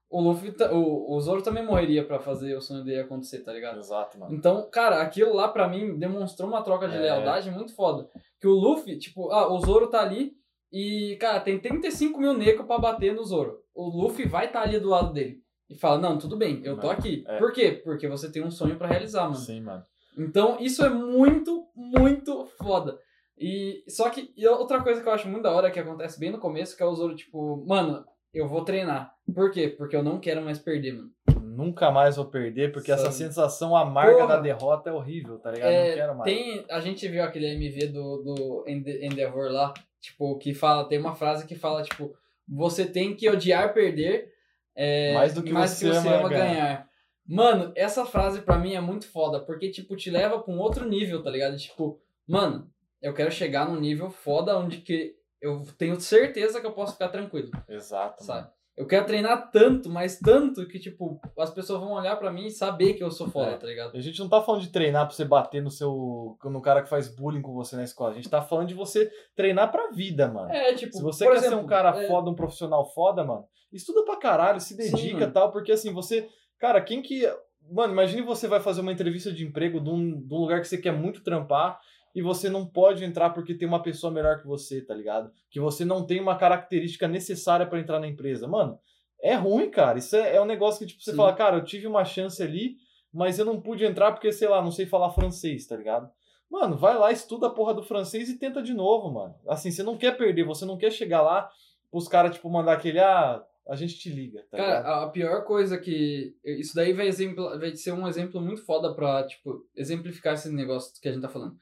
[0.09, 3.79] o Luffy, o, o Zoro também morreria pra fazer o sonho dele acontecer, tá ligado?
[3.79, 4.35] Exato, mano.
[4.35, 7.01] Então, cara, aquilo lá pra mim demonstrou uma troca de É.
[7.01, 8.09] lealdade muito foda.
[8.41, 10.33] Que o Luffy, tipo, ah, o Zoro tá ali
[10.73, 13.59] e, cara, tem 35 mil negros pra bater no Zoro.
[13.73, 15.39] O Luffy vai estar tá ali do lado dele.
[15.69, 17.23] E fala, não, tudo bem, eu tô Mano, aqui.
[17.29, 17.39] é.
[17.39, 17.81] Por quê?
[17.85, 19.37] Porque você tem um sonho pra realizar, mano.
[19.37, 19.85] Sim, mano.
[20.19, 22.99] Então, isso é muito, muito foda.
[23.41, 26.31] E só que e outra coisa que eu acho muito da hora que acontece bem
[26.31, 29.15] no começo, que é o Zoro, tipo, mano, eu vou treinar.
[29.35, 29.69] Por quê?
[29.69, 31.11] Porque eu não quero mais perder, mano.
[31.43, 33.15] Nunca mais vou perder, porque essa Sabe?
[33.15, 34.27] sensação amarga Porra.
[34.29, 35.71] da derrota é horrível, tá ligado?
[35.71, 36.33] É, não quero mais.
[36.33, 40.99] Tem, a gente viu aquele MV do, do Ende- Endeavor lá, tipo, que fala, tem
[40.99, 42.15] uma frase que fala, tipo,
[42.49, 44.31] você tem que odiar perder
[44.77, 46.89] é, Mais do que você ama ganhar.
[47.27, 50.87] Mano, essa frase pra mim é muito foda, porque, tipo, te leva pra um outro
[50.89, 51.57] nível, tá ligado?
[51.57, 52.69] Tipo, mano,
[53.03, 57.09] eu quero chegar num nível foda onde que eu tenho certeza que eu posso ficar
[57.09, 58.41] tranquilo, Exato, mano.
[58.43, 58.53] sabe?
[58.77, 62.51] Eu quero treinar tanto, mas tanto que, tipo, as pessoas vão olhar pra mim e
[62.51, 63.57] saber que eu sou foda, É.
[63.59, 63.95] tá ligado?
[63.95, 66.39] A gente não tá falando de treinar pra você bater no seu.
[66.45, 68.13] no cara que faz bullying com você na escola.
[68.13, 70.51] A gente tá falando de você treinar pra vida, mano.
[70.51, 73.45] É, tipo, Se você quer exemplo, ser um cara é, foda, um profissional foda, mano,
[73.71, 76.27] estuda pra caralho, se dedica e tal, porque assim, você.
[76.59, 77.23] Cara, quem que.
[77.71, 80.69] Mano, imagine você vai fazer uma entrevista de emprego de um, de um lugar que
[80.69, 81.79] você quer muito trampar
[82.15, 85.31] e você não pode entrar porque tem uma pessoa melhor que você, tá ligado?
[85.51, 88.49] Que você não tem uma característica necessária pra entrar na empresa.
[88.49, 88.79] Mano,
[89.23, 89.99] é ruim, cara.
[89.99, 91.17] Isso é, é um negócio que, tipo, você Sim.
[91.17, 92.77] fala, cara, eu tive uma chance ali,
[93.13, 96.11] mas eu não pude entrar porque, sei lá, não sei falar francês, tá ligado?
[96.51, 99.35] Mano, vai lá, estuda a porra do francês e tenta de novo, mano.
[99.49, 101.49] Assim, você não quer perder, você não quer chegar lá,
[101.93, 104.83] os caras, tipo, mandar aquele, ah, a gente te liga, tá ligado?
[104.83, 106.35] Cara, a pior coisa que.
[106.45, 110.93] Isso daí vai, exemplo, vai ser um exemplo muito foda pra, tipo, exemplificar esse negócio
[111.01, 111.57] que a gente tá falando.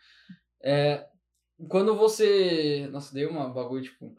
[0.62, 1.06] É.
[1.68, 2.88] Quando você.
[2.90, 4.14] Nossa, dei uma bagulho, tipo.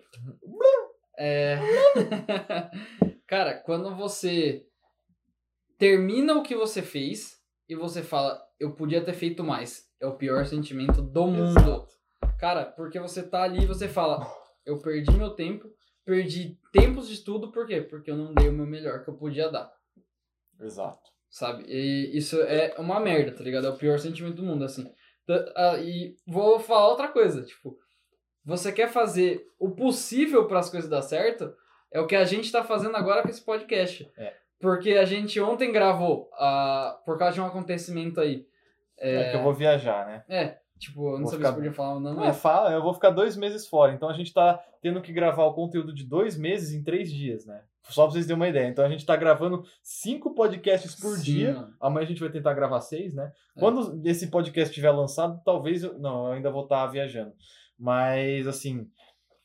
[1.18, 1.58] É.
[3.28, 4.66] Cara, quando você
[5.78, 9.88] termina o que você fez e você fala, eu podia ter feito mais.
[10.00, 11.88] É o pior sentimento do mundo.
[12.40, 14.26] Cara, porque você tá ali e você fala,
[14.66, 15.70] eu perdi meu tempo,
[16.06, 17.82] perdi tempos de estudo, por quê?
[17.82, 19.72] Porque eu não dei o meu melhor que eu podia dar,
[20.60, 21.10] Exato.
[21.30, 21.66] sabe?
[21.68, 23.68] E isso é uma merda, tá ligado?
[23.68, 24.90] É o pior sentimento do mundo, assim.
[25.56, 27.78] Ah, E vou falar outra coisa, tipo,
[28.46, 31.54] você quer fazer o possível para as coisas dar certo,
[31.92, 34.10] é o que a gente tá fazendo agora com esse podcast.
[34.18, 34.34] É.
[34.60, 38.46] Porque a gente ontem gravou, ah, por causa de um acontecimento aí.
[38.98, 40.24] É, que eu vou viajar, né?
[40.28, 42.42] É, tipo, eu não Vou sabia ficar- se podia falar ou não, Não, é, mas
[42.42, 45.54] fala, eu vou ficar dois meses fora, então a gente tá tendo que gravar o
[45.54, 47.64] conteúdo de dois meses em três dias, né?
[47.90, 48.68] Só pra vocês terem uma ideia.
[48.68, 51.54] Então a gente tá gravando cinco podcasts por Sim, dia.
[51.54, 51.74] mano.
[51.80, 53.32] Amanhã a gente vai tentar gravar seis, né?
[53.56, 53.60] É.
[53.60, 55.84] Quando esse podcast estiver lançado, talvez.
[55.84, 55.98] Eu...
[56.00, 57.34] Não, eu ainda vou estar viajando.
[57.78, 58.88] Mas, assim.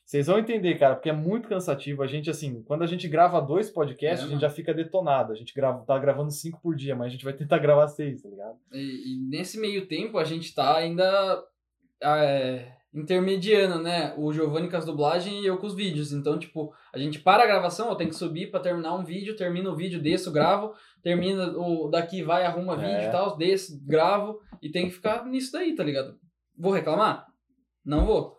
[0.05, 2.03] Vocês vão entender, cara, porque é muito cansativo.
[2.03, 4.41] A gente, assim, quando a gente grava dois podcasts, É, a gente mano.
[4.41, 5.33] já fica detonado.
[5.33, 8.21] A gente grava, tá gravando cinco por dia, mas a gente vai tentar gravar seis,
[8.21, 8.55] tá ligado?
[8.71, 11.43] E, e nesse meio tempo a gente tá ainda
[12.03, 14.13] é, intermediando, né?
[14.17, 16.11] O Giovanni com as dublagens e eu com os vídeos.
[16.11, 19.35] Então, tipo, a gente para a gravação, eu tenho que subir pra terminar um vídeo,
[19.35, 22.77] termino o vídeo, desço, gravo, termina o daqui, vai, arruma É.
[22.77, 26.15] vídeo e tal, desço, gravo e tem que ficar nisso daí, tá ligado?
[26.57, 27.27] Vou reclamar?
[27.85, 28.35] Não vou.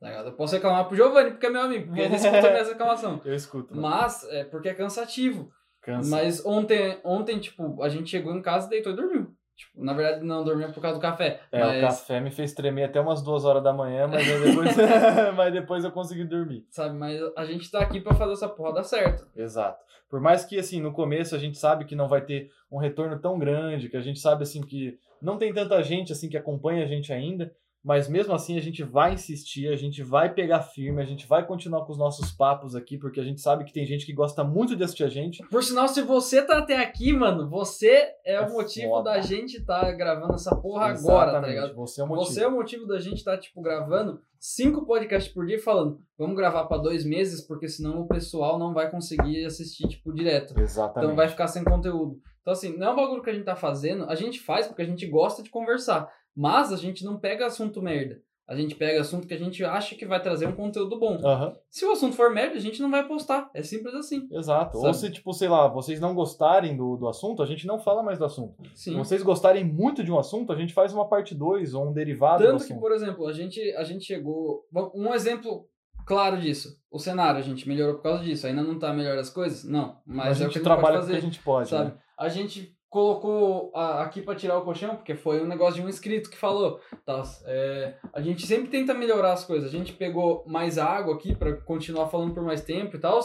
[0.00, 0.26] Tá ligado?
[0.28, 3.26] Eu posso reclamar pro Giovanni, porque é meu amigo, porque ele escuta minhas reclamações.
[3.26, 3.74] Eu escuto.
[3.74, 3.88] mano.
[3.88, 5.50] Mas é porque é cansativo.
[5.82, 6.10] Cansa.
[6.10, 9.27] Mas ontem, ontem, tipo, a gente chegou em casa, deitou e dormiu.
[9.58, 11.40] Tipo, na verdade, não dormiu por causa do café.
[11.50, 14.70] É, mas, o café me fez tremer até umas duas horas da manhã, mas depois,
[15.36, 16.64] mas depois eu consegui dormir.
[16.70, 19.26] sabe, mas a gente tá aqui pra fazer essa porra dar certo.
[19.34, 19.84] Exato.
[20.08, 23.18] Por mais que, assim, no começo a gente sabe que não vai ter um retorno
[23.18, 26.84] tão grande, que a gente sabe, assim, que não tem tanta gente, assim, que acompanha
[26.84, 27.52] a gente ainda,
[27.84, 31.46] Mas mesmo assim a gente vai insistir, a gente vai pegar firme, a gente vai
[31.46, 34.42] continuar com os nossos papos aqui, porque a gente sabe que tem gente que gosta
[34.42, 35.42] muito de assistir a gente.
[35.48, 39.12] Por sinal, se você tá até aqui, mano, você é, É o motivo foda.
[39.12, 41.74] da gente tá gravando essa porra agora, tá Exatamente, ligado?
[41.76, 42.26] Você é o motivo.
[42.26, 46.00] Você é o motivo da gente estar, tipo, gravando cinco podcasts por dia e falando,
[46.16, 50.58] vamos gravar pra dois meses, porque senão o pessoal não vai conseguir assistir, tipo, direto.
[50.58, 51.04] Exatamente.
[51.04, 52.20] Então vai ficar sem conteúdo.
[52.40, 54.82] Então, assim, não é um bagulho que a gente tá fazendo, a gente faz porque
[54.82, 56.10] a gente gosta de conversar.
[56.38, 58.22] Mas a gente não pega assunto merda.
[58.46, 61.18] A gente pega assunto que a gente acha que vai trazer um conteúdo bom.
[61.22, 63.50] Aham, Se o assunto for merda, a gente não vai postar.
[63.52, 64.28] É simples assim.
[64.30, 64.78] exato.
[64.78, 64.96] Ou Sabe?
[64.96, 68.20] se, tipo, sei lá, vocês não gostarem do, do assunto, a gente não fala mais
[68.20, 68.54] do assunto.
[68.72, 68.96] Se Sim.
[68.96, 72.44] vocês gostarem muito de um assunto, a gente faz uma parte 2 ou um derivado
[72.44, 74.64] do Tanto que, por exemplo, a gente, a gente chegou.
[74.94, 75.66] Um exemplo
[76.06, 76.78] claro disso.
[76.88, 78.46] O cenário, a gente melhorou por causa disso.
[78.46, 79.64] Ainda não tá melhor as coisas?
[79.64, 80.00] Não.
[80.06, 81.90] Mas a é o que gente a gente trabalha pode que a gente pode, sabe?
[81.90, 81.98] né?
[82.16, 85.88] A gente colocou a- aqui pra tirar o colchão, porque foi um negócio de um
[85.88, 86.80] inscrito que falou.
[87.04, 89.68] Tá, é, a gente sempre tenta melhorar as coisas.
[89.68, 93.20] A gente pegou mais água aqui pra continuar falando por mais tempo e tal.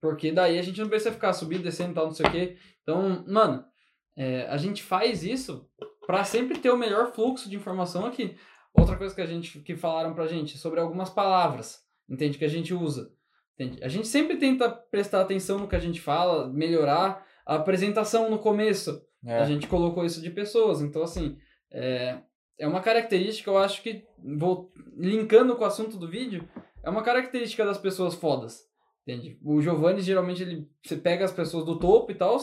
[0.00, 2.56] Porque daí a gente não precisa ficar subindo, descendo e tal, não sei o quê.
[2.82, 3.64] Então, mano,
[4.16, 5.68] é, a gente faz isso
[6.06, 8.34] pra sempre ter o melhor fluxo de informação aqui.
[8.72, 12.38] Outra coisa que a gente que falaram pra gente sobre algumas palavras, entende?
[12.38, 13.12] Que a gente usa.
[13.58, 13.84] Entende?
[13.84, 17.26] A gente sempre tenta prestar atenção no que a gente fala, melhorar.
[17.50, 19.38] A apresentação no começo, É.
[19.38, 20.80] a gente colocou isso de pessoas.
[20.80, 21.36] Então, assim,
[21.72, 22.20] é,
[22.56, 24.04] é uma característica, eu acho que,
[24.38, 26.48] vou linkando com o assunto do vídeo,
[26.84, 28.60] é uma característica das pessoas fodas.
[29.02, 29.36] Entende?
[29.44, 32.38] O Giovanni, geralmente, ele você pega as pessoas do topo e tal,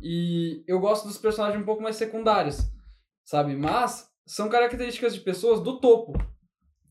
[0.00, 2.58] e eu gosto dos personagens um pouco mais secundários,
[3.24, 3.56] sabe?
[3.56, 6.12] Mas são características de pessoas do topo,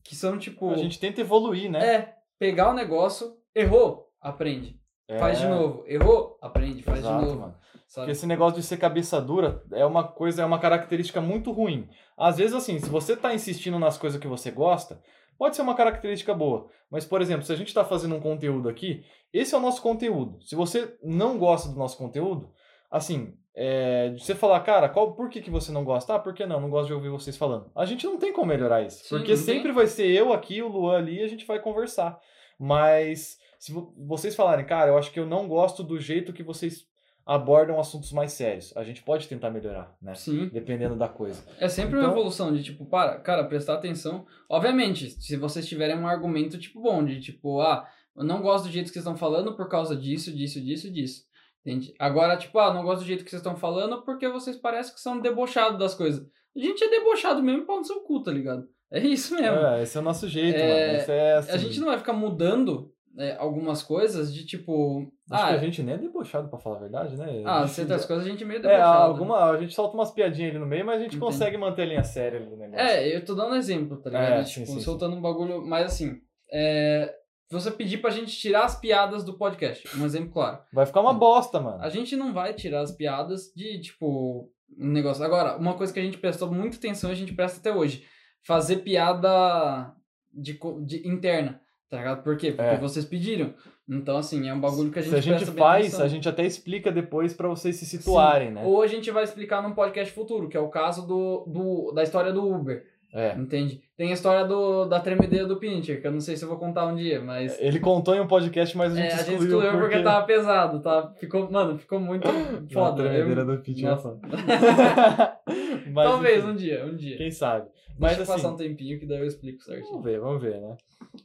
[0.04, 0.70] que são, tipo...
[0.70, 1.94] A gente tenta evoluir, né?
[1.94, 4.78] É, pegar o negócio, errou, aprende.
[5.08, 5.18] É.
[5.18, 5.84] Faz de novo.
[5.86, 7.40] Errou, aprende, faz Exato, de novo.
[7.40, 7.54] mano.
[7.86, 8.06] Sabe?
[8.06, 11.88] Porque esse negócio de ser cabeça dura é uma coisa, é uma característica muito ruim.
[12.16, 15.00] Às vezes, assim, se você tá insistindo nas coisas que você gosta,
[15.38, 16.68] pode ser uma característica boa.
[16.90, 19.82] Mas, por exemplo, se a gente tá fazendo um conteúdo aqui, esse é o nosso
[19.82, 20.42] conteúdo.
[20.42, 22.50] Se você não gosta do nosso conteúdo,
[22.90, 26.14] assim, é, de você falar, cara, qual, por que, que você não gosta?
[26.14, 26.60] Ah, por que não?
[26.60, 27.70] Não gosto de ouvir vocês falando.
[27.76, 29.04] A gente não tem como melhorar isso.
[29.04, 32.18] Sim, porque sempre vai ser eu aqui, o Luan ali, e a gente vai conversar.
[32.58, 36.42] Mas se vo- vocês falarem, cara, eu acho que eu não gosto do jeito que
[36.42, 36.86] vocês
[37.26, 38.76] abordam assuntos mais sérios.
[38.76, 40.14] A gente pode tentar melhorar, né?
[40.14, 40.48] Sim.
[40.52, 41.42] Dependendo da coisa.
[41.58, 44.26] É sempre Então- uma evolução de tipo, para, cara, prestar atenção.
[44.50, 48.70] Obviamente, se vocês tiverem um argumento tipo bom, de tipo, ah, eu não gosto do
[48.70, 51.22] jeito que vocês estão falando por causa disso, disso, disso, disso.
[51.64, 51.94] Entende?
[51.98, 55.00] Agora, tipo, ah, não gosto do jeito que vocês estão falando porque vocês parecem que
[55.00, 56.22] são debochados das coisas.
[56.54, 58.68] A gente é debochado mesmo pau no seu cu, tá ligado?
[58.92, 59.56] É isso mesmo.
[59.56, 61.10] É, esse é o nosso jeito, É, mano.
[61.10, 65.10] É, assim, A gente não vai ficar mudando é, algumas coisas de tipo.
[65.30, 67.42] Acho ah, que a gente nem é debochado, pra falar a verdade, né?
[67.46, 68.98] ah, gente- certas coisas a gente é meio É, debochado.
[68.98, 69.04] né?
[69.04, 71.24] alguma, a gente solta umas piadinhas ali no meio, mas a gente Entendi.
[71.32, 72.84] consegue manter a linha séria ali do negócio.
[72.84, 74.32] É, eu tô dando exemplo, tá ligado?
[74.32, 74.80] É, sim, tipo, sim, sim.
[74.80, 75.64] soltando um bagulho.
[75.66, 76.20] Mas assim,
[76.52, 77.14] é,
[77.50, 79.88] você pedir pra gente tirar as piadas do podcast.
[79.96, 80.58] Um exemplo claro.
[80.72, 81.82] Vai ficar uma bosta, mano.
[81.82, 85.22] A gente não vai tirar as piadas de, tipo, um negócio.
[85.24, 88.04] Agora, uma coisa que a gente prestou muita atenção e a gente presta até hoje.
[88.46, 89.94] Fazer piada
[90.32, 91.60] de, de interna,
[91.94, 92.22] tá ligado?
[92.24, 92.50] Por quê?
[92.50, 92.76] Porque É.
[92.78, 93.54] vocês pediram.
[93.88, 96.04] Então, assim, é um bagulho que a gente Se a gente faz, atenção.
[96.04, 98.62] a gente até explica depois pra vocês se situarem, né?
[98.64, 102.02] Ou a gente vai explicar num podcast futuro, que é o caso do, do, da
[102.02, 102.84] história do Uber.
[103.12, 103.32] É.
[103.38, 103.80] Entende?
[103.96, 106.58] Tem a história do, da tremedeira do Pincher, que eu não sei se eu vou
[106.58, 107.56] contar um dia, mas.
[107.60, 110.02] Ele contou em um podcast, mas a É, gente a gente excluiu, excluiu porque...
[110.02, 111.12] tava pesado, tá?
[111.20, 112.26] Ficou, mano, ficou muito
[112.74, 113.04] foda.
[113.04, 114.18] Na tremedeira Eu- do Pitch, é Nossa.
[115.92, 117.16] Mas, Talvez enfim, um dia, um dia.
[117.16, 117.68] Quem sabe.
[117.98, 119.90] Mas Deixa assim, passar um tempinho que daí eu explico certinho.
[119.90, 120.76] Vamos ver, vamos ver, né?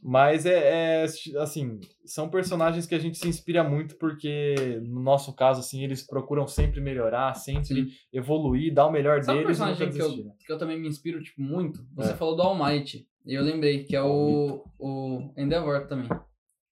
[0.02, 1.04] Mas é, é,
[1.38, 6.06] assim, são personagens que a gente se inspira muito porque, no nosso caso, assim, eles
[6.06, 7.88] procuram sempre melhorar, sempre Sim.
[8.12, 10.78] evoluir, dar o melhor Sabe um deles e nunca personagem que eu, que eu também
[10.78, 11.84] me inspiro, tipo, muito?
[11.96, 12.16] Você É.
[12.16, 13.04] falou do All Might.
[13.26, 16.08] E eu lembrei, que é o, o Endeavor também.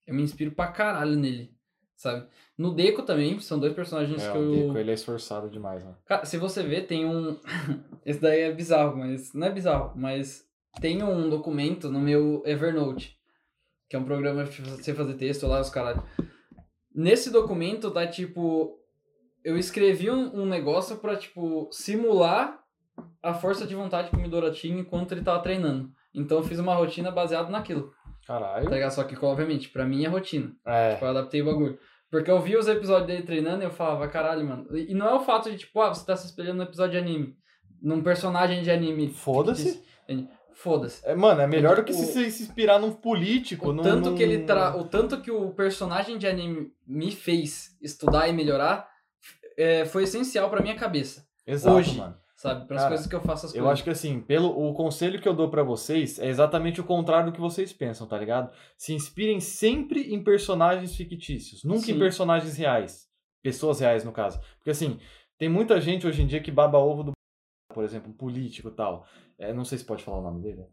[0.07, 1.51] Eu me inspiro pra caralho nele,
[1.99, 2.27] sabe?
[2.57, 4.53] No Deco também, são dois personagens É, que o eu...
[4.69, 5.95] Deco, ele é esforçado demais, né?
[6.07, 7.39] Cara, se você ver, tem um.
[8.07, 9.35] Esse daí é bizarro, mas.
[9.35, 10.47] Não é bizarro, mas
[10.81, 13.19] tem um documento no meu Evernote,
[13.91, 16.03] que é um programa pra você fazer texto lá, os caralho.
[16.95, 18.79] Nesse documento tá tipo.
[19.45, 22.61] Eu escrevi um, um negócio pra, tipo, simular
[23.23, 25.91] a força de vontade que o Midora tinha enquanto ele tava treinando.
[26.13, 27.93] Então eu fiz uma rotina baseada naquilo.
[28.29, 28.65] Caralho.
[28.69, 28.91] Tá ligado?
[28.93, 30.53] Só que, obviamente, pra mim é rotina.
[30.67, 31.79] É, Tipo, eu adaptei o bagulho.
[32.11, 34.67] Porque eu vi os episódios dele treinando e eu falava, caralho, mano.
[34.77, 36.99] E não é o fato de, tipo, ah, você tá se espelhando no episódio de
[36.99, 37.35] anime.
[37.83, 39.09] Num personagem de anime.
[39.09, 39.83] foda-se.
[40.55, 41.07] Foda-se.
[41.07, 43.83] É, mano, é melhor do que O- se, se inspirar num político, O num...
[43.83, 44.77] tanto, que ele num- tra...
[44.77, 48.89] o tanto que o personagem de anime me fez estudar e melhorar
[49.57, 51.25] é, foi essencial pra minha cabeça.
[51.47, 51.97] Exato, hoje.
[51.99, 52.17] mano.
[52.39, 52.67] Sabe?
[52.67, 53.73] Para as coisas que eu faço as Eu coisas.
[53.73, 57.27] acho que assim, pelo o conselho que eu dou pra vocês é exatamente o contrário
[57.31, 58.51] do que vocês pensam, tá ligado?
[58.77, 61.99] Se inspirem sempre em personagens fictícios, nunca em Sim.
[61.99, 63.07] personagens reais.
[63.43, 64.41] Pessoas reais, no caso.
[64.59, 64.99] Porque assim,
[65.37, 67.13] tem muita gente hoje em dia que baba ovo do
[67.75, 69.05] por exemplo, um político e tal.
[69.39, 70.65] É, não sei se pode falar o nome dele.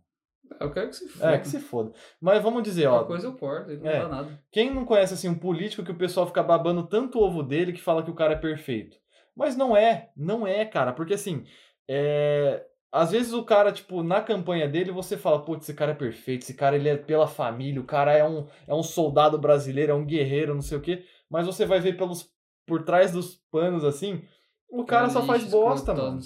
[0.59, 1.31] Eu quero que se foda.
[1.31, 1.91] É, que se foda.
[2.21, 3.99] Mas vamos dizer, ó, Qualquer coisa eu corto, não É.
[3.99, 4.43] dá nada.
[4.51, 7.73] Quem não conhece assim um político que o pessoal fica babando tanto o ovo dele
[7.73, 8.97] que fala que o cara é perfeito?
[9.35, 11.45] Mas não é, não é, cara, porque assim,
[11.89, 12.65] é...
[12.91, 16.43] às vezes o cara, tipo, na campanha dele você fala, putz, esse cara é perfeito,
[16.43, 19.95] esse cara ele é pela família, o cara é um, é um soldado brasileiro, é
[19.95, 22.33] um guerreiro, não sei o quê, mas você vai ver pelos
[22.65, 24.23] por trás dos panos assim,
[24.69, 26.21] o cara só faz bosta, mano.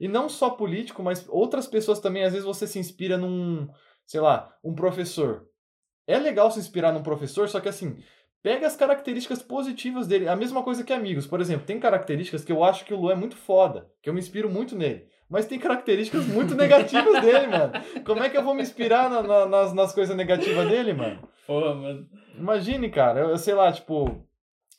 [0.00, 2.24] E não só político, mas outras pessoas também.
[2.24, 3.68] Às vezes você se inspira num,
[4.06, 5.46] sei lá, um professor.
[6.06, 7.96] É legal se inspirar num professor, só que assim,
[8.42, 10.28] pega as características positivas dele.
[10.28, 11.26] A mesma coisa que amigos.
[11.26, 14.14] Por exemplo, tem características que eu acho que o Lu é muito foda, que eu
[14.14, 15.06] me inspiro muito nele.
[15.30, 17.72] Mas tem características muito negativas dele, mano.
[18.04, 21.26] Como é que eu vou me inspirar na- na- nas, nas coisas negativas dele, mano?
[21.46, 22.06] Porra, mano.
[22.38, 24.26] Imagine, cara, eu, eu sei lá, tipo.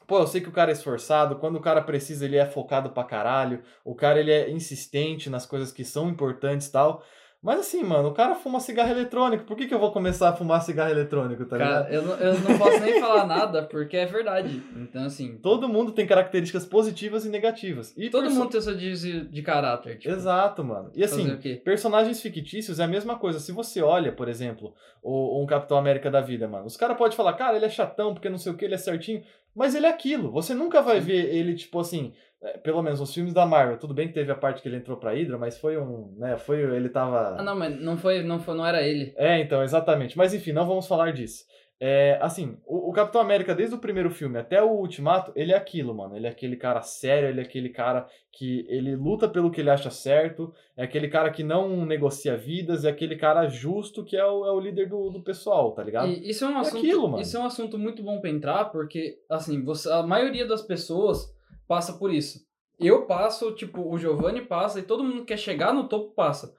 [0.06, 2.90] Pô, eu sei que o cara é esforçado, quando o cara precisa, ele é focado
[2.90, 7.02] pra caralho, o cara ele é insistente nas coisas que são importantes e tal.
[7.44, 10.34] Mas assim, mano, o cara fuma cigarro eletrônico, por que, que eu vou começar a
[10.34, 11.84] fumar cigarro eletrônico, tá ligado?
[11.84, 14.64] Cara, eu não, eu não posso nem falar nada porque é verdade.
[14.78, 17.94] Então, assim, Todo mundo tem características positivas e negativas.
[17.98, 19.98] E todo perso- mundo tem seu desvio de caráter.
[19.98, 20.90] Tipo, Exato, mano.
[20.96, 23.40] E assim, personagens fictícios é a mesma coisa.
[23.40, 27.18] Se você olha, por exemplo, o, um Capitão América da vida, mano, os caras podem
[27.18, 29.22] falar, cara, ele é chatão porque não sei o que, ele é certinho,
[29.56, 30.32] mas ele é aquilo.
[30.32, 31.08] Você nunca vai Sim.
[31.08, 33.78] ver ele, tipo assim, é, pelo menos nos filmes da Marvel.
[33.78, 36.38] Tudo bem que teve a parte que ele entrou pra Hydra, mas foi um, né,
[36.38, 37.38] foi, ele tava...
[37.40, 39.14] Ah, não, mas não foi, não foi, não era ele.
[39.16, 40.18] É, então, exatamente.
[40.18, 41.46] Mas enfim, não vamos falar disso.
[41.86, 45.58] É, assim, o, o Capitão América, desde o primeiro filme até o Ultimato, ele é
[45.58, 46.16] aquilo, mano.
[46.16, 49.70] Ele é aquele cara sério, ele é aquele cara que ele luta pelo que ele
[49.70, 54.26] acha certo, é aquele cara que não negocia vidas, é aquele cara justo que é
[54.26, 56.08] o, é o líder do, do pessoal, tá ligado?
[56.08, 57.22] E isso é um É assunto, aquilo, mano.
[57.22, 61.36] isso é um assunto muito bom pra entrar, porque assim, você, a maioria das pessoas
[61.68, 62.48] passa por isso.
[62.80, 66.56] Eu passo, tipo, o Giovanni passa e todo mundo que quer chegar no topo passa.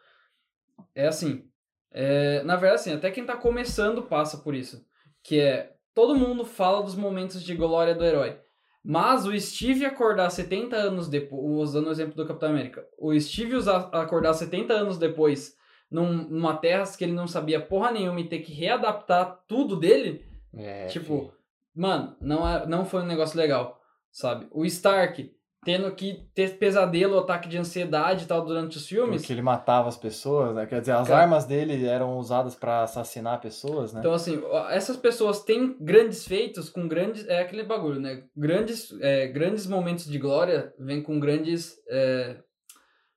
[0.94, 1.44] É assim.
[1.90, 4.84] é, na verdade, assim, até quem tá começando passa por isso.
[5.24, 8.38] Que é, todo mundo fala dos momentos de glória do herói.
[8.84, 13.54] Mas o Steve acordar 70 anos depois, usando o exemplo do Capitão América, o Steve
[13.56, 15.56] usar, acordar 70 anos depois
[15.90, 20.22] num- numa terra que ele não sabia porra nenhuma e ter que readaptar tudo dele,
[20.54, 21.32] É, tipo,
[21.74, 23.80] mano, não, é, não foi um negócio legal,
[24.12, 24.46] sabe?
[24.50, 25.32] O Stark
[25.64, 29.22] tendo que ter pesadelo, ataque de ansiedade e tal durante os filmes.
[29.22, 30.66] Porque ele matava as pessoas, né?
[30.66, 34.00] Quer dizer, as Cara- armas dele eram usadas pra assassinar pessoas, né?
[34.00, 37.26] Então, assim, essas pessoas têm grandes feitos com grandes.
[37.28, 38.24] É aquele bagulho, né?
[38.36, 41.74] Grandes, é, grandes momentos de glória vêm com grandes.
[41.88, 42.36] é,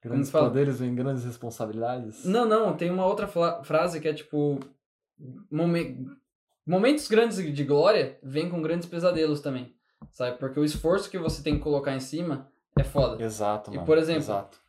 [0.03, 2.23] Grandes poderes vêm grandes responsabilidades.
[2.23, 3.27] Não, não, tem uma outra
[3.63, 4.59] frase que é tipo.
[5.51, 6.05] momen-
[6.65, 9.73] Momentos grandes de glória vêm com grandes pesadelos também.
[10.11, 10.37] Sabe?
[10.37, 13.21] Porque o esforço que você tem que colocar em cima é foda.
[13.23, 13.85] Exato, E, mano.
[13.85, 14.59] por exemplo, Exato.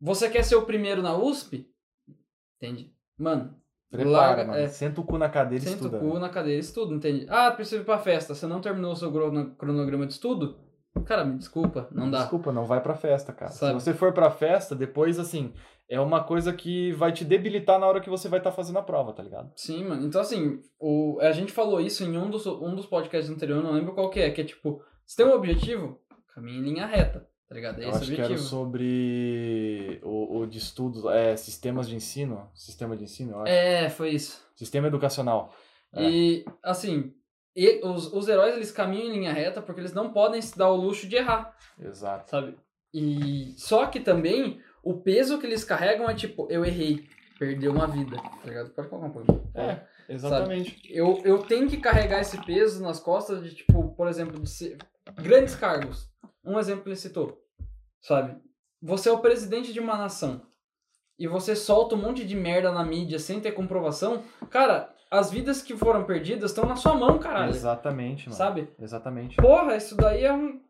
[0.00, 1.68] Você quer ser o primeiro na USP?
[2.56, 2.92] Entende?
[3.18, 3.54] Mano,
[3.90, 4.58] Prepara, larga- mano.
[4.58, 4.68] é.
[4.68, 5.98] Senta o cu na cadeira e senta estuda.
[6.04, 7.26] o cu na cadeira e estuda, entende?
[7.28, 8.34] Ah, preciso ir pra festa.
[8.34, 10.58] Você não terminou o seu crono- cronograma de estudo?
[11.04, 12.20] Cara, me desculpa, não dá.
[12.20, 13.50] Desculpa, não vai pra festa, cara.
[13.50, 13.78] Sabe?
[13.80, 15.52] Se você for pra festa, depois, assim,
[15.88, 18.82] é uma coisa que vai te debilitar na hora que você vai estar fazendo a
[18.82, 19.50] prova, tá ligado?
[19.56, 20.06] Sim, mano.
[20.06, 23.72] Então, assim, o, a gente falou isso em um dos, um dos podcasts anteriores, não
[23.72, 25.98] lembro qual que é, que é tipo, você tem um objetivo,
[26.34, 27.80] caminha em linha reta, tá ligado?
[27.80, 28.48] É Eu esse o acho que era objetivo.
[28.48, 32.48] sobre o, o de estudos, é, sistemas de ensino.
[32.54, 33.52] Sistema de ensino, eu acho.
[33.52, 34.40] É, foi isso.
[34.54, 35.52] Sistema educacional.
[35.92, 36.08] É.
[36.08, 37.12] E, assim,
[37.66, 40.70] e- os, os heróis, eles caminham em linha reta porque eles não podem se dar
[40.70, 41.56] o luxo de errar.
[41.78, 42.30] Exato.
[42.30, 42.56] sabe?
[42.92, 47.86] E só que também o peso que eles carregam é tipo, eu errei, perdeu uma
[47.86, 48.70] vida, tá ligado?
[48.70, 49.50] Pode colocar um pouquinho.
[49.54, 50.80] É, exatamente.
[50.88, 54.78] Eu, eu tenho que carregar esse peso nas costas de, tipo, por exemplo, de ser
[55.16, 56.08] grandes cargos.
[56.44, 57.42] Um exemplo que ele citou,
[58.00, 58.36] sabe?
[58.82, 60.42] Você é o presidente de uma nação
[61.18, 65.60] e você solta um monte de merda na mídia sem ter comprovação, cara, as vidas
[65.62, 67.50] que foram perdidas estão na sua mão, caralho.
[67.50, 68.36] Exatamente, mano.
[68.36, 68.68] Sabe?
[68.78, 69.36] Exatamente.
[69.36, 70.60] Porra, isso daí é um.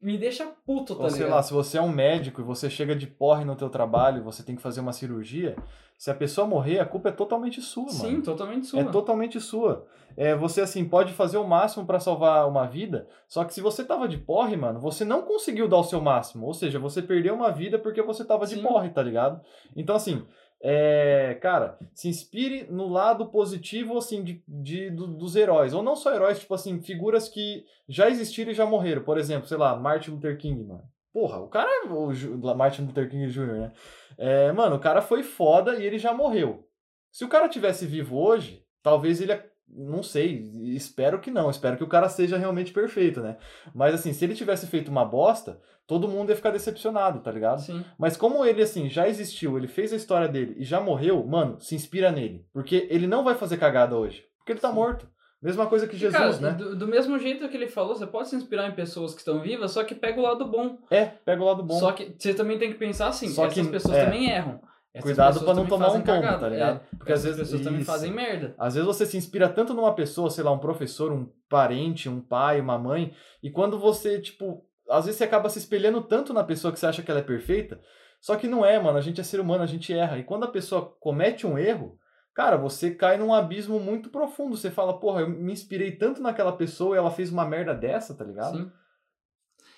[0.00, 1.36] Me deixa puto, tá Ou sei ligado?
[1.36, 4.24] lá, se você é um médico e você chega de porre no teu trabalho e
[4.24, 5.54] você tem que fazer uma cirurgia,
[5.98, 8.22] se a pessoa morrer, a culpa é totalmente sua, Sim, mano.
[8.22, 8.80] totalmente sua.
[8.80, 9.86] É totalmente sua.
[10.16, 13.84] É, você, assim, pode fazer o máximo pra salvar uma vida, só que se você
[13.84, 16.46] tava de porre, mano, você não conseguiu dar o seu máximo.
[16.46, 18.62] Ou seja, você perdeu uma vida porque você tava de Sim.
[18.62, 19.42] porre, tá ligado?
[19.76, 20.26] Então, assim,
[20.62, 25.72] é, cara, se inspire no lado positivo, assim, de, de- do- dos heróis.
[25.74, 29.02] Ou não só heróis, tipo assim, figuras que já existiram e já morreram.
[29.02, 30.82] Por exemplo, sei lá, Martin Luther King, mano.
[31.12, 33.72] porra, o cara é o Martin Luther King Jr., né?
[34.18, 36.66] É, mano, o cara foi foda e ele já morreu.
[37.12, 39.32] Se o cara tivesse vivo hoje, talvez ele.
[39.68, 41.50] Não sei, espero que não.
[41.50, 43.36] Espero que o cara seja realmente perfeito, né?
[43.74, 47.60] Mas assim, se ele tivesse feito uma bosta, todo mundo ia ficar decepcionado, tá ligado?
[47.60, 47.84] Sim.
[47.98, 51.60] Mas como ele, assim, já existiu, ele fez a história dele e já morreu, mano,
[51.60, 52.44] se inspira nele.
[52.52, 54.22] Porque ele não vai fazer cagada hoje.
[54.38, 54.74] Porque ele tá Sim.
[54.76, 55.08] morto.
[55.42, 56.52] Mesma coisa que Jesus, cara, né?
[56.52, 59.40] do, do mesmo jeito que ele falou, você pode se inspirar em pessoas que estão
[59.42, 60.78] vivas, só que pega o lado bom.
[60.90, 61.78] É, pega o lado bom.
[61.78, 64.04] Só que você também tem que pensar assim, Só essas que- pessoas é.
[64.06, 64.60] também erram.
[64.96, 66.76] Essas Cuidado pessoas pra não também tomar um tombo, tá ligado?
[66.76, 66.96] é.
[66.96, 67.90] Porque às vezes pessoas também isso.
[67.90, 68.54] fazem merda.
[68.58, 72.20] Às vezes você se inspira tanto numa pessoa, sei lá, um professor, um parente, um
[72.20, 76.42] pai, uma mãe, e quando você, tipo, às vezes você acaba se espelhando tanto na
[76.42, 77.78] pessoa que você acha que ela é perfeita,
[78.22, 80.18] só que não é, mano, a gente é ser humano, a gente erra.
[80.18, 81.98] E quando a pessoa comete um erro,
[82.34, 84.56] cara, você cai num abismo muito profundo.
[84.56, 88.14] Você fala, porra, eu me inspirei tanto naquela pessoa e ela fez uma merda dessa,
[88.14, 88.56] tá ligado?
[88.56, 88.72] Sim.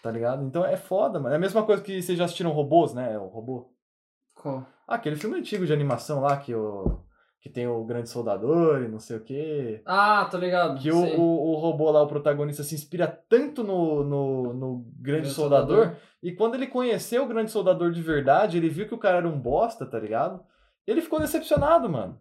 [0.01, 0.45] Tá ligado?
[0.45, 1.35] Então é foda, mano.
[1.35, 3.19] É a mesma coisa que vocês já assistiram Robôs, né?
[3.19, 3.75] O robô.
[4.41, 4.67] Qual?
[4.87, 7.03] Ah, aquele filme antigo de animação lá que o
[7.41, 9.81] que tem o grande soldador e não sei o quê.
[9.87, 10.81] Ah, tô ligado.
[10.81, 15.23] Que o, o, o robô lá, o protagonista, se inspira tanto no, no, no grande
[15.23, 18.99] Grande soldador, e quando ele conheceu o grande soldador de verdade, ele viu que o
[18.99, 20.43] cara era um bosta, tá ligado?
[20.87, 22.19] Ele ficou decepcionado, mano.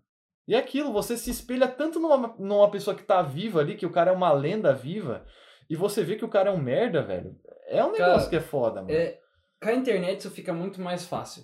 [0.47, 3.86] E é aquilo, você se espelha tanto numa, numa pessoa que tá viva ali, que
[3.86, 5.26] o cara é uma lenda viva,
[5.70, 7.36] e você vê que o cara é um merda, velho.
[7.68, 8.93] É um Cara, negócio que é foda, mano.
[8.93, 9.20] É,
[9.61, 11.43] com a internet isso fica muito mais fácil.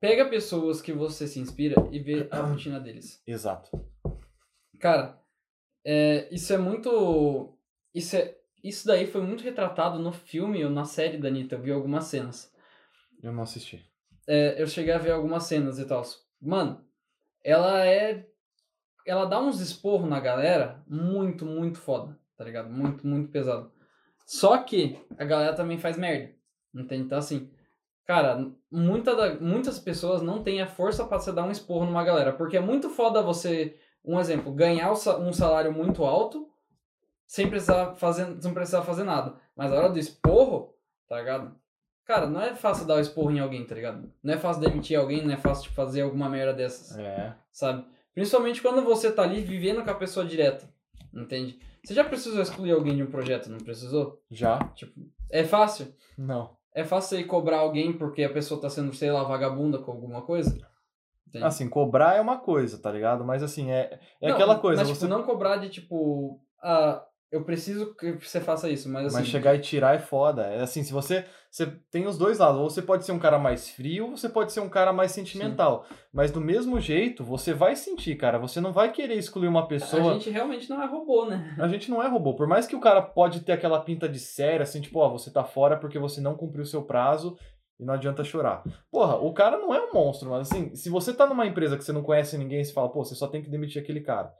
[0.00, 3.22] Pega pessoas que você se inspira e vê a rotina deles.
[3.26, 3.70] Exato.
[4.78, 5.18] Cara,
[5.84, 7.58] é, isso é muito.
[7.94, 11.54] Isso, é, isso daí foi muito retratado no filme ou na série da Anitta.
[11.54, 12.52] Eu vi algumas cenas.
[13.22, 13.84] Eu não assisti.
[14.26, 16.02] É, eu cheguei a ver algumas cenas e tal.
[16.40, 16.84] Mano,
[17.42, 18.26] ela é.
[19.06, 22.70] Ela dá uns esporros na galera muito, muito foda, tá ligado?
[22.70, 23.70] Muito, muito pesado.
[24.26, 26.34] Só que a galera também faz merda.
[26.74, 27.04] Entende?
[27.04, 27.50] Então, assim,
[28.06, 32.04] cara, muita da, muitas pessoas não têm a força pra você dar um esporro numa
[32.04, 32.32] galera.
[32.32, 36.48] Porque é muito foda você, um exemplo, ganhar um salário muito alto
[37.26, 39.34] sem precisar fazer, sem precisar fazer nada.
[39.56, 40.74] Mas a hora do esporro,
[41.08, 41.54] tá ligado?
[42.04, 44.12] Cara, não é fácil dar o esporro em alguém, tá ligado?
[44.22, 47.34] Não é fácil demitir alguém, não é fácil tipo, fazer alguma merda dessas, É.
[47.50, 47.86] sabe?
[48.14, 50.68] Principalmente quando você tá ali vivendo com a pessoa direta,
[51.14, 51.58] entende?
[51.82, 54.22] Você já precisou excluir alguém de um projeto, não precisou?
[54.30, 54.58] Já?
[54.74, 54.92] Tipo,
[55.30, 55.94] é fácil?
[56.16, 56.56] Não.
[56.74, 60.22] É fácil você cobrar alguém porque a pessoa tá sendo, sei lá, vagabunda com alguma
[60.22, 60.50] coisa?
[61.28, 61.44] Entende?
[61.44, 63.24] Assim, cobrar é uma coisa, tá ligado?
[63.24, 64.82] Mas assim, é, é Não, aquela coisa.
[64.82, 65.06] Mas, você...
[65.06, 67.04] tipo, não cobrar de, tipo, ah,
[67.34, 69.16] eu preciso que você faça isso, mas assim...
[69.16, 70.42] Mas chegar e tirar é foda.
[70.42, 72.60] É assim, se você, você tem os dois lados.
[72.60, 75.10] Ou você pode ser um cara mais frio, ou você pode ser um cara mais
[75.10, 75.84] sentimental.
[76.12, 78.38] Mas do mesmo jeito, você vai sentir, cara.
[78.38, 80.12] Você não vai querer excluir uma pessoa.
[80.12, 81.56] A gente realmente não é robô, né?
[81.58, 82.36] A gente não é robô.
[82.36, 85.28] Por mais que o cara pode ter aquela pinta de sério, assim, tipo, ó, você
[85.28, 87.36] tá fora porque você não cumpriu o seu prazo
[87.80, 88.62] e não adianta chorar.
[88.92, 91.82] Porra, o cara não é um monstro, mas assim, se você tá numa empresa que
[91.82, 94.32] você não conhece ninguém você fala, pô, você só tem que demitir aquele cara.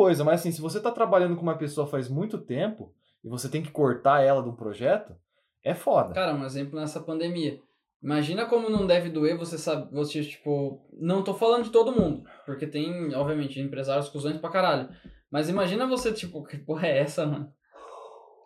[0.00, 2.90] Coisa, mas assim, se você tá trabalhando com uma pessoa faz muito tempo
[3.22, 5.14] e você tem que cortar ela de um projeto,
[5.62, 6.14] é foda.
[6.14, 7.60] Cara, um exemplo nessa pandemia.
[8.02, 12.24] Imagina como não deve doer você sabe, você, tipo, não tô falando de todo mundo,
[12.46, 14.88] porque tem, obviamente, empresários cuzões pra caralho.
[15.30, 17.52] Mas imagina você, tipo, que porra é essa, mano?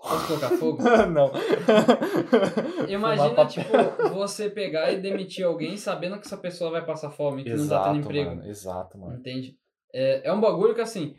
[0.02, 0.82] Posso colocar fogo?
[1.14, 1.30] não.
[2.88, 3.70] Imagina, tipo,
[4.12, 7.62] você pegar e demitir alguém sabendo que essa pessoa vai passar fome, que não tá
[7.62, 8.30] Exato, tendo emprego.
[8.30, 8.44] mano.
[8.48, 9.16] Exato, mano.
[9.16, 9.56] Entende?
[9.94, 11.14] É, é um bagulho que, assim,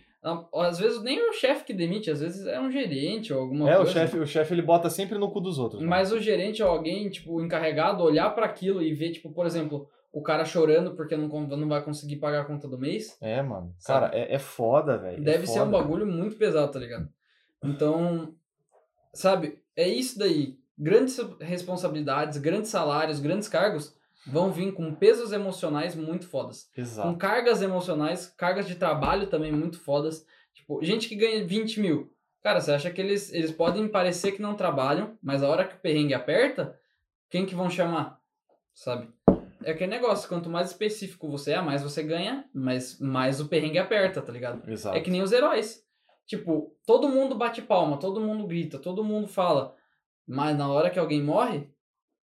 [0.54, 3.70] às vezes nem é o chefe que demite, às vezes é um gerente ou alguma
[3.70, 3.92] É, o coisa.
[3.92, 5.80] chefe, o chefe ele bota sempre no cu dos outros.
[5.82, 5.90] mano.
[5.90, 9.88] Mas o gerente ou alguém, tipo, encarregado, olhar pra aquilo e ver, tipo, por exemplo,
[10.12, 13.74] o cara chorando porque não, não vai conseguir pagar a conta do mês, É, mano.
[13.78, 14.08] Sabe?
[14.08, 15.18] Cara, é, é foda, velho.
[15.18, 15.78] é deve ser um foda.
[15.78, 17.08] bagulho muito pesado, tá ligado?
[17.64, 18.34] Então,
[19.14, 20.58] sabe, é isso daí.
[20.78, 23.96] Grandes responsabilidades, grandes salários, grandes cargos
[24.26, 26.70] vão vir com pesos emocionais muito fodas.
[26.76, 27.08] Exato.
[27.08, 30.26] Com cargas emocionais, cargas de trabalho também muito fodas.
[30.54, 32.12] Tipo, gente que ganha 20 mil.
[32.42, 35.76] Cara, você acha que eles, eles podem parecer que não trabalham, mas a hora que
[35.76, 36.80] o perrengue aperta,
[37.30, 38.20] quem que vão chamar?
[38.74, 39.10] Sabe?
[39.64, 43.80] É aquele negócio, quanto mais específico você é, mais você ganha, mas mais o perrengue
[43.80, 44.70] aperta, tá ligado?
[44.70, 44.96] Exato.
[44.96, 45.84] É que nem os heróis.
[46.28, 49.76] Tipo, todo mundo bate palma, todo mundo grita, todo mundo fala.
[50.28, 51.70] Mas na hora que alguém morre,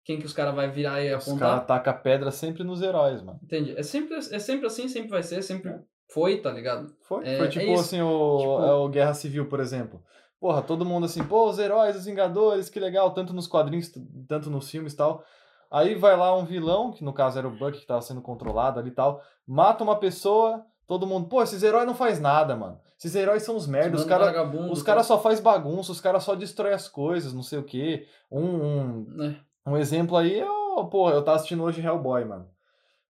[0.07, 1.49] quem que os caras vai virar e Os apontar?
[1.49, 3.37] caras tacam pedra sempre nos heróis, mano.
[3.43, 3.77] Entende?
[3.77, 5.77] É sempre, é sempre assim, sempre vai ser, sempre
[6.09, 6.95] foi, tá ligado?
[7.01, 7.81] Foi, É- foi é tipo isso.
[7.81, 10.01] assim, o, Tipo- é o Guerra Civil, por exemplo.
[10.39, 13.91] Porra, todo mundo assim, pô, os heróis, os Vingadores, que legal, tanto nos quadrinhos,
[14.29, 15.25] tanto nos filmes e tal.
[15.69, 18.79] Aí vai lá um vilão, que no caso era o Buck que tava sendo controlado
[18.79, 22.79] ali e tal, mata uma pessoa, Todo mundo, pô, esses heróis não faz nada, mano.
[22.97, 24.29] Esses heróis são os merda, os caras
[24.71, 24.85] os tá?
[24.85, 28.07] cara só faz bagunça, os caras só destrói as coisas, não sei o quê.
[28.31, 29.37] Um, um, né?
[29.67, 32.49] Um exemplo aí é, o- pô, eu tava assistindo hoje Hellboy, mano.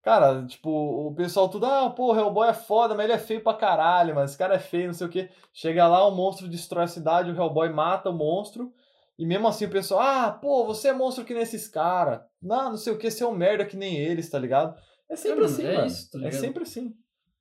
[0.02, 3.54] Cara, tipo, o pessoal tudo, ah, pô, Hellboy é foda, mas ele é feio pra
[3.54, 4.26] caralho, mano.
[4.26, 5.30] Esse cara é feio, não sei o quê.
[5.54, 8.74] Chega lá, o monstro destrói a cidade, o Hellboy mata o monstro.
[9.20, 12.22] E mesmo assim o pessoal, ah, pô, você é monstro que nem esses caras.
[12.42, 14.80] Não, não sei o que, você é um merda que nem eles, tá ligado?
[15.10, 15.88] É sempre mano, assim, é mano.
[15.88, 16.96] isso, tá é sempre assim.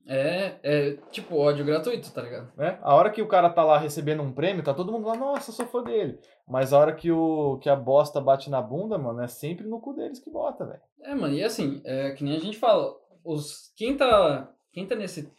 [0.09, 2.53] É, é tipo ódio gratuito, tá ligado?
[2.57, 2.79] né?
[2.81, 5.51] A hora que o cara tá lá recebendo um prêmio, tá todo mundo lá, nossa,
[5.51, 6.19] sou fã dele.
[6.49, 9.81] Mas a hora que, o, que a bosta bate na bunda, mano, é sempre no
[9.81, 10.81] cu deles que bota, velho.
[11.03, 12.95] É, mano, e assim, é que nem a gente fala,
[13.25, 15.33] os, quem, tá, quem tá nesse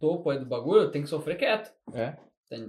[0.00, 1.70] topo aí do bagulho tem que sofrer quieto.
[1.92, 2.16] É.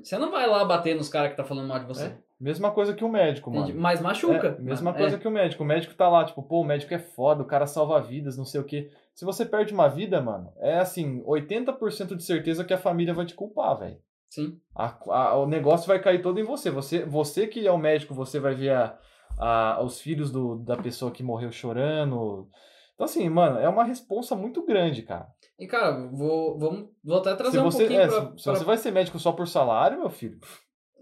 [0.03, 2.05] Você não vai lá bater nos caras que tá falando mal de você.
[2.05, 2.17] É.
[2.39, 3.73] Mesma coisa que o médico, mano.
[3.75, 4.57] Mas machuca.
[4.59, 4.93] É, mesma É.
[4.93, 5.63] coisa que o médico.
[5.63, 8.43] O médico tá lá, tipo, pô, o médico é foda, o cara salva vidas, não
[8.45, 8.89] sei o quê.
[9.13, 13.25] Se você perde uma vida, mano, é assim, 80% de certeza que a família vai
[13.25, 13.97] te culpar, velho.
[14.29, 14.59] Sim.
[14.75, 16.69] A- a- o negócio vai cair todo em você.
[16.69, 18.97] Você, você que é o médico, você vai ver a,
[19.39, 22.49] a- os filhos do, da pessoa que morreu chorando.
[22.95, 25.27] Então, assim, mano, é uma responsa muito grande, cara.
[25.57, 28.43] E, cara, vou, vamos, vou até trazer Se um você, pouquinho é, pra, se, se
[28.43, 30.37] pra- você vai ser médico só por salário, meu filho.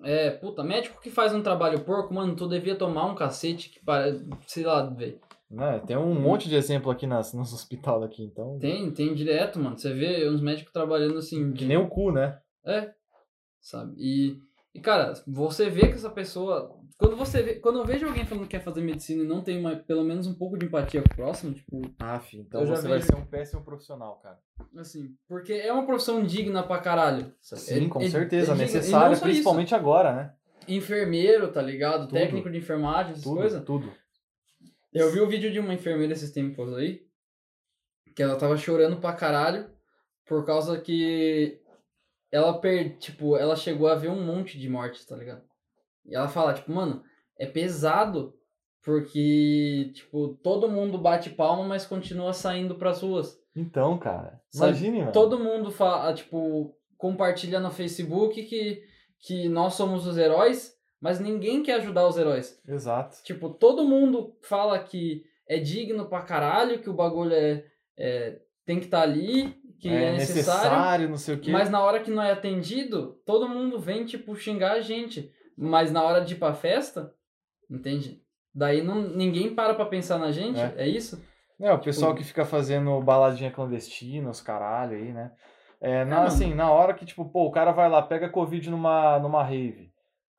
[0.03, 3.83] É, puta, médico que faz um trabalho porco, mano, tu devia tomar um cacete que
[3.83, 4.13] para,
[4.45, 5.19] sei lá, velho.
[5.49, 5.79] Né?
[5.85, 8.57] Tem um monte de exemplo aqui nas, nos hospitais aqui, então.
[8.59, 9.77] Tem, tem direto, mano.
[9.77, 11.53] Você vê uns médicos trabalhando assim.
[11.53, 12.39] Que nem o cu, né?
[12.65, 12.91] É,
[13.61, 13.93] sabe?
[13.97, 14.41] E,
[14.73, 16.75] e, cara, você vê que essa pessoa.
[16.97, 19.59] Quando você vê, quando eu vejo alguém falando que quer fazer medicina e não tem
[19.59, 22.67] uma, pelo menos um pouco de empatia com o próximo, tipo, Ah, filho, então Eu
[22.67, 24.39] já você vai vejo- ser um péssimo profissional, cara.
[24.77, 27.33] assim, porque é uma profissão digna pra caralho.
[27.41, 28.53] Sim, É- com é- certeza.
[28.53, 30.33] é necessária, principalmente agora, né?
[30.61, 30.71] isso.
[30.71, 32.07] Enfermeiro, tá ligado?
[32.07, 32.13] Tudo.
[32.13, 33.63] Técnico de enfermagem, essas Tudo, coisas.
[33.65, 33.91] tudo.
[34.93, 37.05] Eu vi o vídeo de uma enfermeira esses tempos aí,
[38.15, 39.67] que ela tava chorando pra caralho,
[40.25, 41.59] por causa que
[42.31, 42.97] ela per...
[42.97, 45.41] tipo, ela chegou a ver um monte de mortes, tá ligado?
[46.05, 47.01] E ela fala, tipo, mano,
[47.39, 48.33] é pesado
[48.83, 53.37] porque, tipo, todo mundo bate palma, mas continua saindo pras ruas.
[53.55, 55.11] Então, cara, Sabe, imagine, mano.
[55.11, 58.81] Todo mundo fala, tipo, compartilha no Facebook que,
[59.19, 62.59] que nós somos os heróis, mas ninguém quer ajudar os heróis.
[62.67, 63.17] Exato.
[63.23, 67.63] Tipo, todo mundo fala que é digno pra caralho, que o bagulho é,
[67.97, 71.51] é- tem que estar ali, que é, necessário, não sei o quê.
[71.51, 75.29] mas na hora que não é atendido, todo mundo vem, tipo, xingar a gente.
[75.57, 77.13] Mas na hora de ir pra festa,
[77.69, 78.21] entende?
[78.53, 80.73] Daí não, ninguém para pra pensar na gente, É.
[80.77, 81.23] é, isso?
[81.59, 85.31] É, o pessoal Tipo- que fica fazendo baladinha clandestina, os caralho aí, né?
[85.79, 86.27] É, na, mano.
[86.27, 89.91] assim, na hora que, tipo, pô, o cara vai lá, pega Covid numa, numa rave,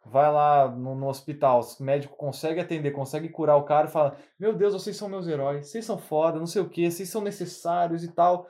[0.04, 4.16] vai lá no, no hospital, o médico consegue atender, consegue curar o cara e fala:
[4.38, 7.20] Meu Deus, vocês são meus heróis, vocês são foda, não sei o que, vocês são
[7.22, 8.46] necessários e tal.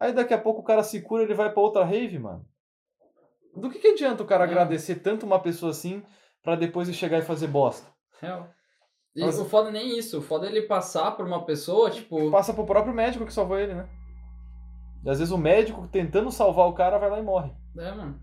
[0.00, 2.44] Aí daqui a pouco o cara se cura ele vai pra outra rave, mano.
[3.58, 4.52] Do que, que adianta o cara Não.
[4.52, 6.02] agradecer tanto uma pessoa assim
[6.42, 7.86] pra depois ele chegar e fazer bosta?
[8.20, 8.48] Real.
[9.16, 12.30] E Mas- o foda nem isso, o foda é ele passar por uma pessoa, tipo.
[12.30, 13.88] Passa pro próprio médico que salvou ele, né?
[15.04, 17.52] E às vezes o médico tentando salvar o cara vai lá e morre.
[17.76, 18.20] É, mano.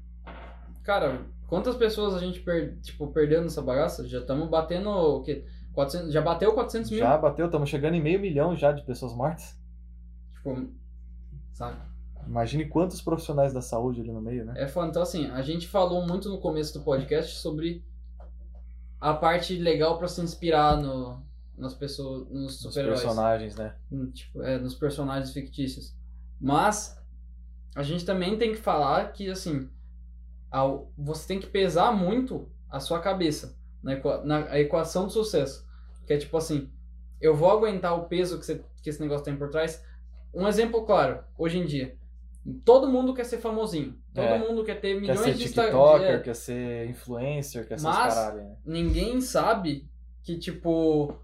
[0.84, 4.08] Cara, quantas pessoas a gente per, tipo, perdeu nessa bagaça?
[4.08, 5.46] Já estamos batendo o quê?
[5.74, 7.00] 400, já bateu 400 mil?
[7.00, 9.58] Já bateu, estamos chegando em meio milhão já de pessoas mortas.
[10.36, 10.70] Tipo,
[11.54, 11.78] sabe?
[12.28, 14.54] Imagine quantos profissionais da saúde ali no meio, né?
[14.58, 14.88] É foda.
[14.90, 17.84] Então, assim, a gente falou muito no começo do podcast sobre
[19.00, 21.22] a parte legal pra se inspirar no,
[21.58, 23.02] nas pessoas, nos Os super-heróis.
[23.02, 23.76] personagens, né?
[23.92, 25.96] Hum, Tipo, é, nos personagens fictícios.
[26.40, 26.98] Mas
[27.76, 29.70] a gente também tem que falar que, assim,
[30.50, 35.66] ao, você tem que pesar muito a sua cabeça na, na equação do sucesso.
[36.08, 36.72] Que é tipo assim,
[37.22, 39.84] eu vou aguentar o peso que, você- que esse negócio tem por trás.
[40.34, 41.96] Um exemplo claro, hoje em dia.
[42.64, 43.98] Todo mundo quer ser famosinho.
[44.14, 44.38] Todo É.
[44.38, 48.14] mundo quer ter Quer milhões ser de TikToker, é, quer ser influencer, quer ser Mas-
[48.14, 48.56] caralho, né?
[48.66, 49.88] ninguém sabe
[50.22, 51.16] que, tipo,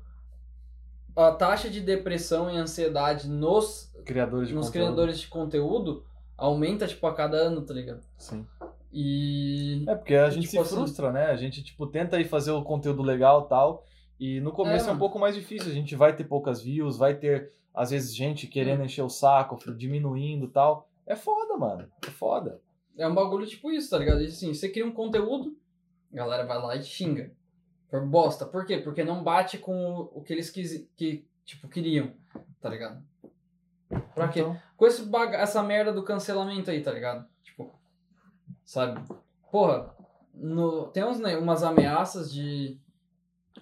[1.15, 4.85] a taxa de depressão e ansiedade nos Criadores de nos conteúdo.
[4.85, 6.03] criadores de conteúdo
[6.37, 8.01] aumenta, tipo, a cada ano, tá ligado?
[8.17, 8.45] Sim.
[8.91, 9.85] E.
[9.87, 11.25] É porque a gente Tipo se assim- frustra, né?
[11.27, 13.85] A gente, tipo, tenta aí fazer o conteúdo legal e tal.
[14.19, 14.99] E no começo é, um mano.
[14.99, 15.71] pouco mais difícil.
[15.71, 19.57] A gente vai ter poucas views, vai ter, às vezes, gente querendo encher o saco,
[19.75, 20.87] diminuindo e tal.
[21.11, 21.91] É foda, mano.
[22.07, 22.61] É foda.
[22.97, 24.21] É um bagulho tipo isso, tá ligado?
[24.21, 25.57] Assim, você cria um conteúdo,
[26.09, 27.33] a galera vai lá e xinga.
[27.89, 28.45] Por bosta.
[28.45, 28.77] Por quê?
[28.77, 32.13] Porque não bate com o, que eles quis, que, tipo, queriam,
[32.61, 33.03] tá ligado?
[34.15, 34.39] Pra quê?
[34.39, 37.27] Então, Com esse baga essa merda do cancelamento aí, tá ligado?
[37.43, 37.77] Tipo,
[38.63, 39.01] sabe?
[39.51, 39.93] Porra,
[40.33, 42.79] no, tem uns, né, umas ameaças de,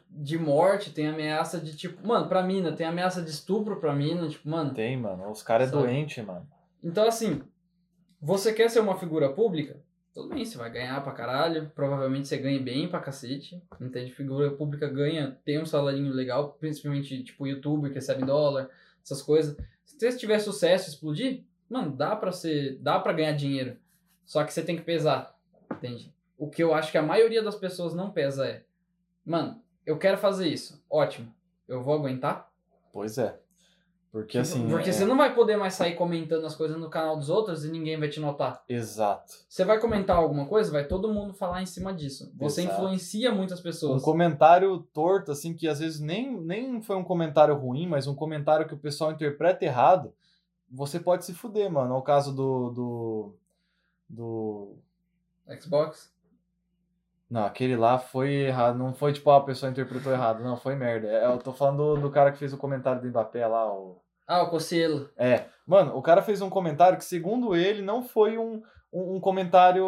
[0.07, 4.29] de morte, tem ameaça de tipo, mano, pra mina, tem ameaça de estupro pra mina,
[4.29, 4.71] tipo, mano.
[4.71, 5.31] tem, mano.
[5.31, 6.47] Os caras é doente, mano.
[6.83, 7.41] Então, assim,
[8.21, 9.81] Você quer ser uma figura pública?
[10.13, 11.71] Tudo bem, você vai ganhar pra caralho.
[11.73, 13.63] Provavelmente você ganha bem pra cacete.
[13.79, 14.11] Entende?
[14.13, 18.69] Figura pública ganha, tem um salarinho legal, principalmente tipo youtuber que recebe dólar,
[19.01, 19.55] essas coisas.
[19.85, 22.77] Se você tiver sucesso explodir, mano, dá pra ser.
[22.79, 23.77] dá pra ganhar dinheiro.
[24.25, 25.37] Só que você tem que pesar.
[25.71, 26.13] Entende?
[26.37, 28.65] O que eu acho que a maioria das pessoas não pesa é.
[29.25, 30.83] Mano, eu quero fazer isso.
[30.89, 31.33] Ótimo.
[31.67, 32.51] Eu vou aguentar?
[32.91, 33.39] Pois é.
[34.11, 34.67] Porque assim.
[34.67, 37.63] Porque é- você não vai poder mais sair comentando as coisas no canal dos outros
[37.63, 38.63] e ninguém vai te notar.
[38.67, 39.33] Exato.
[39.47, 42.33] Você vai comentar alguma coisa, vai todo mundo falar em cima disso.
[42.35, 42.75] Você Exato.
[42.75, 44.01] influencia muitas Um pessoas.
[44.01, 48.67] comentário torto, assim, que às vezes nem, nem foi um comentário ruim, mas um comentário
[48.67, 50.11] que o pessoal interpreta errado,
[50.71, 51.93] você pode se fuder, mano.
[51.93, 52.69] É o caso do.
[52.71, 53.33] do.
[54.09, 54.75] do...
[55.61, 56.11] Xbox?
[57.29, 58.77] Não, aquele lá foi errado.
[58.77, 60.43] Não foi tipo, ah, a pessoa interpretou errado.
[60.43, 61.07] Não, foi merda.
[61.07, 64.01] É, Eu tô falando do, do cara que fez o comentário do Mbappé lá, o.
[64.27, 65.09] Ah, o Cocielo.
[65.17, 68.61] É, mano, o cara fez um comentário que, segundo ele, não foi um,
[68.93, 69.85] um, um comentário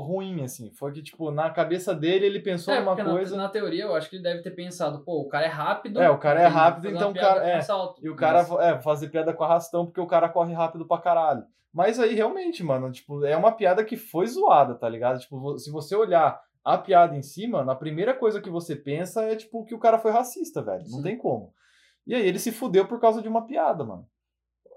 [0.00, 0.70] ruim, assim.
[0.72, 3.36] Foi que, tipo, na cabeça dele ele pensou É, numa porque na- coisa.
[3.36, 6.00] Na, teoria eu acho que ele deve ter pensado, pô, o cara é rápido.
[6.00, 7.60] É, o cara é rápido, então o cara- é.
[8.02, 10.98] E o cara, Mas- é, fazer piada com arrastão, porque o cara corre rápido pra
[10.98, 11.44] caralho.
[11.72, 15.18] Mas aí, realmente, mano, tipo, é uma piada que foi zoada, tá ligado?
[15.20, 19.22] Tipo, se você olhar a piada em si, mano, a primeira coisa que você pensa
[19.22, 20.84] é, tipo, que o cara foi racista, velho.
[20.88, 21.02] Não Sim.
[21.02, 21.52] tem como.
[22.06, 24.06] E aí ele se fudeu por causa de uma piada, mano.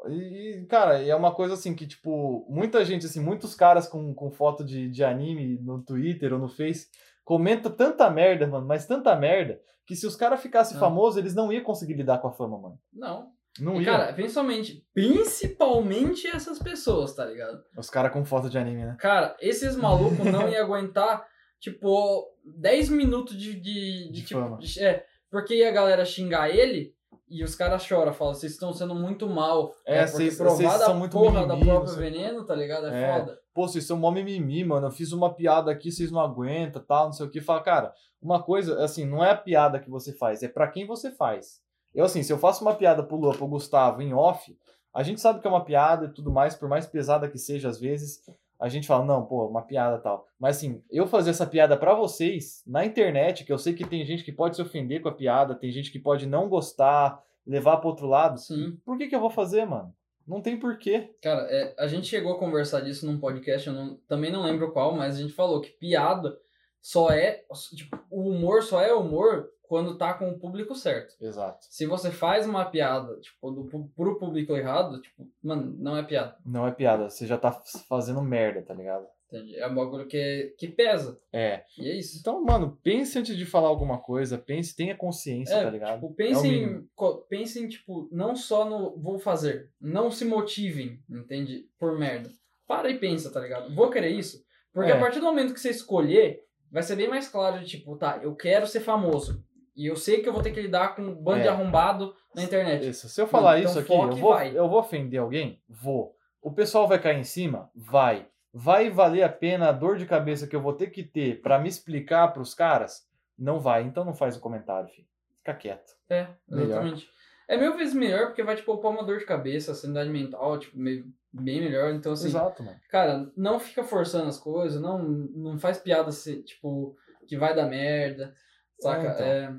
[0.07, 4.29] E, cara, é uma coisa assim que, tipo, muita gente, assim, muitos caras com, com
[4.29, 6.87] foto de, de anime no Twitter ou no Face
[7.23, 11.51] comenta tanta merda, mano, mas tanta merda, que se os caras ficassem famosos, eles não
[11.51, 12.79] iam conseguir lidar com a fama, mano.
[12.93, 13.31] Não.
[13.59, 13.91] Não E, ia.
[13.91, 17.63] cara, principalmente, principalmente essas pessoas, tá ligado?
[17.77, 18.95] Os caras com foto de anime, né?
[18.99, 21.25] Cara, esses malucos não iam aguentar,
[21.71, 23.53] tipo, 10 minutos de.
[23.53, 26.93] de, de, De tipo, de- é, porque ia a galera xingar ele
[27.27, 29.73] e os caras choram, falam, vocês estão sendo muito mal.
[29.85, 32.87] É, porque vocês- são muito porra mimimi, da própria veneno, tá ligado?
[32.87, 33.19] É, É.
[33.19, 33.39] foda.
[33.53, 34.87] Pô, vocês são mó mimimi, mano.
[34.87, 37.41] Eu fiz uma piada aqui, vocês não aguentam, tal, não sei o que.
[37.41, 40.85] Fala, cara, uma coisa, assim, não é a piada que você faz, é pra quem
[40.85, 41.61] você faz.
[41.93, 44.55] Eu, assim, se eu faço uma piada pro Lua, pro Gustavo, em off,
[44.93, 47.69] a gente sabe que é uma piada e tudo mais, por mais pesada que seja
[47.69, 48.21] às vezes,
[48.59, 50.27] a gente fala, não, pô, uma piada tal.
[50.39, 54.05] Mas, assim, eu fazer essa piada pra vocês, na internet, que eu sei que tem
[54.05, 57.77] gente que pode se ofender com a piada, tem gente que pode não gostar, levar
[57.77, 58.39] pro outro lado.
[58.39, 58.77] Sim.
[58.85, 59.93] Por que que eu vou fazer, mano?
[60.27, 61.13] Não tem porquê.
[61.21, 64.71] Cara, é, a gente chegou a conversar disso num podcast, eu não- também não lembro
[64.71, 66.35] qual, mas a gente falou que piada
[66.81, 67.43] só é.
[67.75, 71.15] Tipo, o humor só é humor quando tá com o público certo.
[71.21, 71.65] Exato.
[71.69, 76.37] Se você faz uma piada, tipo, do, pro público errado, tipo, mano, não é piada.
[76.45, 77.51] Não é piada, você já tá
[77.89, 79.05] fazendo merda, tá ligado?
[79.27, 79.55] Entende?
[79.57, 81.19] É um bagulho que, que pesa.
[81.33, 81.63] É.
[81.79, 82.19] E é isso.
[82.19, 85.95] Então, mano, pense antes de falar alguma coisa, pense, tenha consciência, É, tá ligado?
[85.95, 86.87] tipo, É o pensem, mínimo.
[86.95, 89.71] co- pensem, tipo, não só no vou fazer.
[89.81, 91.65] Não se motivem, entende?
[91.79, 92.29] Por merda.
[92.67, 93.73] Para e pensa, tá ligado?
[93.73, 94.43] Vou querer isso?
[94.71, 94.93] Porque É.
[94.95, 96.41] a partir do momento que você escolher,
[96.71, 99.43] vai ser bem mais claro de tipo, tá, eu quero ser famoso.
[99.75, 101.51] E eu sei que eu vou ter que lidar com um bando de É.
[101.51, 102.87] arrombado na internet.
[102.89, 103.09] Isso.
[103.09, 105.61] Se eu falar Então isso aqui, eu vou, eu vou ofender alguém?
[105.67, 106.15] Vou.
[106.41, 107.69] O pessoal vai cair em cima?
[107.75, 108.27] Vai.
[108.53, 111.59] Vai valer a pena a dor de cabeça que eu vou ter que ter pra
[111.59, 113.05] me explicar pros caras?
[113.37, 113.83] Não vai.
[113.83, 115.07] Então não faz o comentário, filho.
[115.39, 115.91] Fica quieto.
[116.09, 116.65] É, Melhor.
[116.67, 117.09] exatamente.
[117.47, 120.79] É mil vezes melhor porque vai te poupar uma dor de cabeça, sanidade mental, tipo,
[120.79, 121.93] meio, bem melhor.
[121.93, 122.79] Então, assim, Exato, mano.
[122.89, 126.97] cara, não fica forçando as coisas, não, não faz piada, se, tipo,
[127.27, 128.33] que vai dar merda,
[128.79, 129.07] saca?
[129.07, 129.25] É, então.
[129.27, 129.55] É,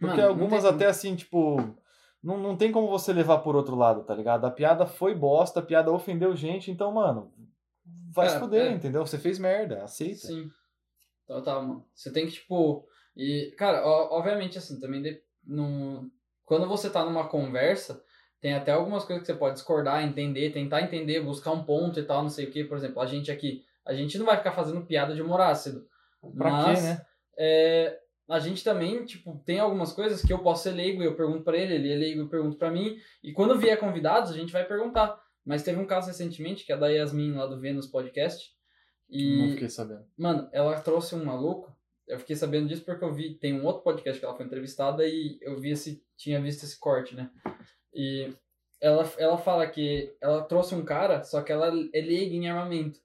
[0.00, 1.56] Porque Mano, algumas tem até assim, tipo.
[2.22, 4.44] Não, não tem como você levar por outro lado, tá ligado?
[4.44, 7.32] A piada foi bosta, a piada ofendeu gente, então, mano.
[8.12, 8.72] Vai É, se fuder, é.
[8.72, 9.06] entendeu?
[9.06, 10.26] Você fez merda, aceita.
[10.26, 10.50] Sim.
[11.24, 11.86] Então tá, mano.
[11.94, 12.86] Você tem que, tipo.
[13.16, 16.10] E, cara, ó, obviamente, assim, também de, no,
[16.44, 18.02] quando você tá numa conversa,
[18.40, 22.04] tem até algumas coisas que você pode discordar, entender, tentar entender, buscar um ponto e
[22.04, 22.64] tal, não sei o que.
[22.64, 25.86] Por exemplo, a gente aqui, a gente não vai ficar fazendo piada de humor ácido.
[26.36, 27.06] Pra mas, quê, né?
[27.36, 27.98] é,
[28.28, 31.44] a gente também, tipo, tem algumas coisas que eu posso ser leigo e eu pergunto
[31.44, 32.96] pra ele, ele é leigo e eu pergunto pra mim.
[33.22, 35.18] E quando vier convidados, a gente vai perguntar.
[35.44, 38.52] Mas teve um caso recentemente, que é da Yasmin lá do Vênus Podcast.
[39.08, 40.04] E, Não fiquei sabendo.
[40.16, 41.74] Mano, ela trouxe um maluco.
[42.06, 43.38] Eu fiquei sabendo disso porque eu vi.
[43.38, 46.04] Tem um outro podcast que ela foi entrevistada e eu vi esse.
[46.16, 47.30] Tinha visto esse corte, né?
[47.94, 48.30] E
[48.80, 53.00] ela, ela fala que ela trouxe um cara, só que ela é leiga em armamento.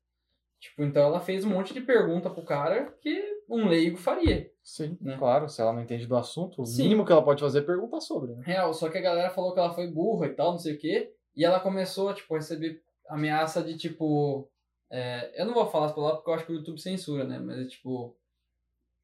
[0.60, 4.52] Tipo, então ela fez um monte de pergunta pro cara que um leigo faria.
[4.64, 5.18] Sim, Né?
[5.18, 5.50] claro.
[5.50, 6.84] Se ela não entende do assunto, o Sim.
[6.84, 8.42] mínimo que ela pode fazer é perguntar sobre, né?
[8.46, 10.80] Real, só que a galera falou que ela foi burra e tal, não sei o
[10.80, 11.14] quê.
[11.36, 14.50] E ela começou, tipo, a receber ameaça de, tipo...
[14.90, 17.40] é, eu não vou falar as palavras porque eu acho que o YouTube censura, né?
[17.40, 18.16] Mas tipo...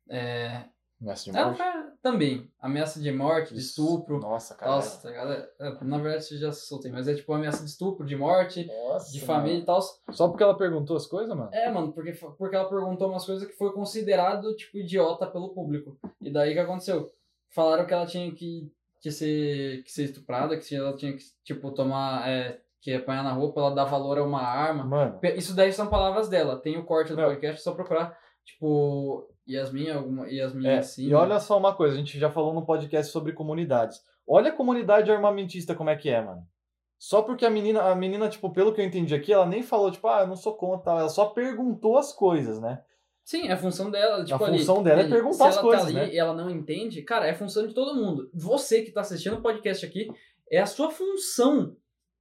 [0.10, 0.64] É,
[1.02, 1.58] Mestre de ela morte.
[1.58, 1.69] foi...
[2.02, 2.50] também.
[2.62, 3.70] Ameaça de morte, de Isso.
[3.70, 4.20] estupro.
[4.20, 4.72] Nossa, cara.
[4.72, 5.32] Nossa, tá ligado?
[5.60, 9.20] É, Na verdade, já soltei, mas é tipo ameaça de estupro, de morte, Nossa, de
[9.26, 9.28] mano.
[9.28, 9.80] família e tal.
[10.12, 11.50] Só porque ela perguntou as coisas, mano?
[11.54, 15.98] É, mano, porque, porque ela perguntou umas coisas que foi considerado, tipo, idiota pelo público.
[16.22, 17.12] E daí o que aconteceu?
[17.50, 18.72] Falaram que ela tinha que,
[19.02, 22.30] que, ser, que ser estuprada, que ela tinha que, tipo, tomar.
[22.30, 24.86] É, que apanhar na roupa, ela dar valor a uma arma.
[24.86, 26.56] Mano, Isso daí são palavras dela.
[26.56, 27.26] Tem o corte do Não.
[27.26, 28.18] podcast, é só procurar.
[28.46, 30.28] Tipo, Yasmin, alguma.
[30.30, 31.08] Yasmin é, assim.
[31.08, 34.02] e olha só uma coisa, a gente já falou no podcast sobre comunidades.
[34.28, 36.48] Olha a comunidade armamentista como é que é, mano.
[37.00, 39.90] Só porque a menina, a menina, tipo, pelo que eu entendi aqui, ela nem falou,
[39.90, 41.00] tipo, ah, eu não sou contra, tal.
[41.00, 42.82] ela só perguntou as coisas, né?
[43.24, 44.24] Sim, é a função dela.
[44.24, 46.14] Tipo, ali, função dela é ali, perguntar se as ela coisas, tá ali né?
[46.14, 48.30] e ela não entende, cara, é função de todo mundo.
[48.34, 50.12] Você que tá assistindo o podcast aqui,
[50.52, 51.76] é a sua função.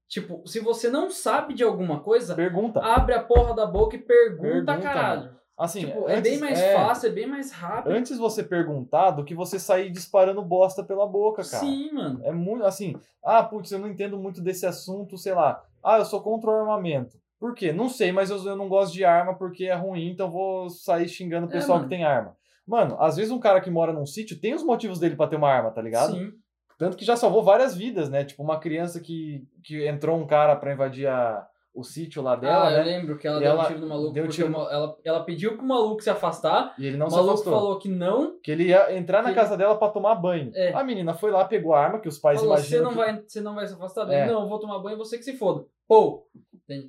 [0.06, 2.80] Tipo, se você não sabe de alguma coisa, Pergunta.
[2.80, 5.36] abre a porra da boca e pergunta, Pergunta, caralho.
[5.58, 7.92] Assim, tipo, é antes- bem mais é, fácil, é bem mais rápido.
[7.92, 11.64] Antes você perguntar do que você sair disparando bosta pela boca, cara.
[11.64, 12.20] Sim, mano.
[12.22, 12.94] É muito assim,
[13.24, 15.60] ah, putz, eu não entendo muito desse assunto, sei lá.
[15.82, 17.18] Ah, eu sou contra o armamento.
[17.40, 17.72] Por quê?
[17.72, 21.08] Não sei, mas eu, eu não gosto de arma porque é ruim, então vou sair
[21.08, 21.90] xingando o É, pessoal que mano.
[21.90, 22.36] tem arma.
[22.66, 25.36] Mano, às vezes um cara que mora num sítio tem os motivos dele pra ter
[25.36, 26.12] uma arma, tá ligado?
[26.12, 26.32] Sim.
[26.78, 28.24] Tanto que já salvou várias vidas, né?
[28.24, 31.44] Tipo, uma criança que, que entrou um cara pra invadir a,
[31.78, 32.84] o sítio lá dela, ah, eu né?
[32.84, 35.56] lembro que ela E deu ela um tiro no maluco deu tiro ela, ela pediu
[35.56, 36.74] pro maluco se afastar.
[36.78, 37.52] E ele não o se maluco afastou.
[37.52, 38.38] falou que não.
[38.42, 40.50] Que ele ia entrar na casa dela pra tomar banho.
[40.54, 40.72] É.
[40.72, 42.96] A menina foi lá, pegou a arma, que os pais falou, você imaginam não, que...
[42.96, 44.06] vai, você não vai se afastar É.
[44.06, 44.32] dele?
[44.32, 45.64] Não, eu vou tomar banho, você que se foda.
[45.86, 46.26] Pô,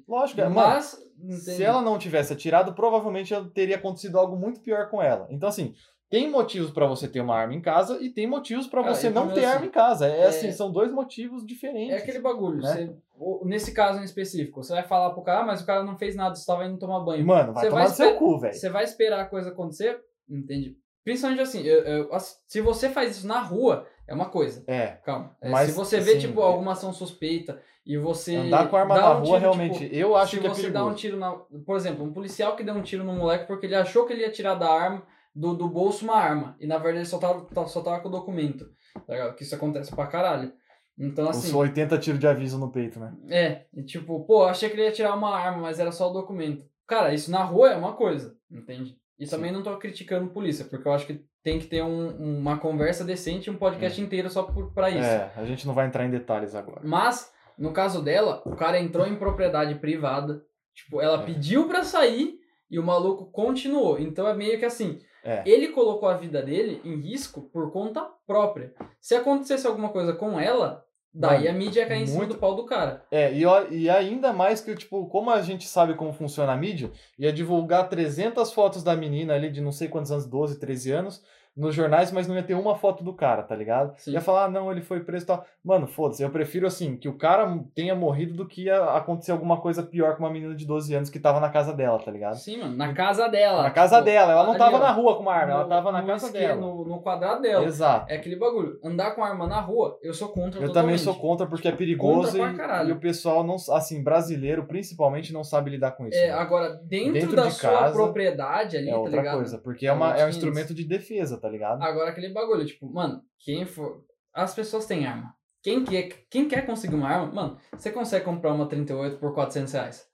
[0.08, 0.86] Lógico, mano, mas...
[0.86, 1.64] Se entende?
[1.64, 5.28] ela não tivesse atirado, provavelmente teria acontecido algo muito pior com ela.
[5.30, 5.74] Então, assim,
[6.10, 9.08] tem motivos pra você ter uma arma em casa e tem motivos pra Cara, você
[9.08, 10.08] e não também ter assim, arma em casa.
[10.08, 11.94] É, é- assim, são dois motivos diferentes.
[11.94, 12.62] É aquele bagulho.
[12.62, 12.74] né?
[13.16, 15.98] você- nesse caso em específico, você vai falar pro cara, ah, mas o cara não
[15.98, 17.26] fez nada, você tava indo tomar banho.
[17.26, 18.54] Mano, vai Você tomar vai seu cu, velho.
[18.54, 20.00] Você vai esperar a coisa acontecer,
[20.30, 20.76] entende?
[21.04, 22.10] Principalmente assim, eu- eu-
[22.48, 24.64] se você faz isso na rua, é uma coisa.
[24.68, 24.98] É.
[25.04, 25.36] Calma.
[25.42, 28.36] É, Mas, se você vê, assim, tipo, alguma ação suspeita e você.
[28.36, 30.62] Andar com arma na um rua, tiro, realmente, tipo, eu acho se que é você
[30.64, 30.86] perigoso.
[30.86, 31.32] dá um tiro na.
[31.66, 34.22] Por exemplo, um policial que deu um tiro no moleque porque ele achou que ele
[34.22, 35.04] ia tirar da arma,
[35.40, 36.56] do, do bolso uma arma.
[36.60, 38.66] E na verdade ele só tava, tá- só tava com o documento.
[39.08, 39.34] Tá?
[39.34, 40.52] Que isso acontece pra caralho.
[40.98, 41.48] Então, assim.
[41.48, 43.14] Os 80 tiros de aviso no peito, né?
[43.30, 46.14] É, e tipo, pô, achei que ele ia tirar uma arma, mas era só o
[46.14, 46.66] documento.
[46.86, 48.98] Cara, isso na rua é uma coisa, entende?
[49.18, 49.32] E Sim.
[49.32, 53.06] também não tô criticando polícia, porque eu acho que tem que ter um- uma conversa
[53.06, 55.00] decente e um podcast inteiro só por, pra isso.
[55.08, 56.82] É, a gente não vai entrar em detalhes agora.
[56.84, 60.42] Mas, no caso dela, o cara entrou em propriedade privada,
[60.76, 61.26] tipo, ela É.
[61.26, 62.34] pediu pra sair
[62.70, 63.98] e o maluco continuou.
[64.00, 65.44] Então é meio que assim, É.
[65.46, 68.74] ele colocou a vida dele em risco por conta própria.
[69.02, 72.34] Se acontecesse alguma coisa com ela, daí Mano, a mídia ia cair em cima muito-
[72.36, 73.04] do pau do cara.
[73.12, 76.92] É, e, e ainda mais que, tipo, como a gente sabe como funciona a mídia,
[77.18, 81.24] ia divulgar 300 fotos da menina ali de não sei quantos anos, 12, 13 anos,
[81.60, 83.94] nos jornais, mas não ia ter uma foto do cara, tá ligado?
[83.98, 84.12] Sim.
[84.14, 85.46] Ia falar, ah, não, ele foi preso e tal.
[85.64, 89.60] Mano, foda-se, eu prefiro, assim, que o cara tenha morrido do que ia acontecer alguma
[89.60, 92.36] coisa pior com uma menina de 12 anos que tava na casa dela, tá ligado?
[92.38, 93.64] Sim, mano, na casa dela.
[93.64, 95.64] Na casa tipo, dela, ela não ali, tava ó, na rua com uma arma, ela
[95.64, 96.62] no- tava na casa esquema, dela.
[96.62, 97.66] No, no quadrado dela.
[97.66, 98.06] Exato.
[98.12, 98.80] É aquele bagulho.
[98.84, 100.74] Andar com arma na rua, eu sou contra Eu totalmente.
[100.74, 102.88] também sou contra porque é perigoso pra caralho.
[102.88, 106.18] e, e o pessoal não, assim, brasileiro principalmente não sabe lidar com isso.
[106.18, 106.34] É, né?
[106.34, 109.36] agora, dentro, Dentro da sua casa, propriedade ali, É tá outra ligado?
[109.36, 110.36] coisa, porque é, uma, é um 500.
[110.38, 111.82] instrumento de defesa, tá ligado?
[111.82, 114.04] Agora aquele bagulho, tipo, mano, quem for.
[114.34, 115.36] As pessoas têm arma.
[115.62, 119.74] Quem quer, quem quer conseguir uma arma, mano, você consegue comprar uma 38 por 400
[119.74, 120.08] reais.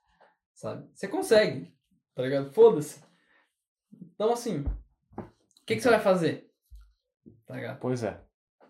[0.56, 0.88] Sabe?
[0.94, 1.74] Você consegue.
[2.16, 2.52] Tá ligado?
[2.52, 3.04] Foda-se.
[4.16, 4.60] Então, assim.
[5.18, 6.50] O que, que você vai fazer?
[7.46, 7.80] Tá ligado?
[7.80, 8.18] Pois é.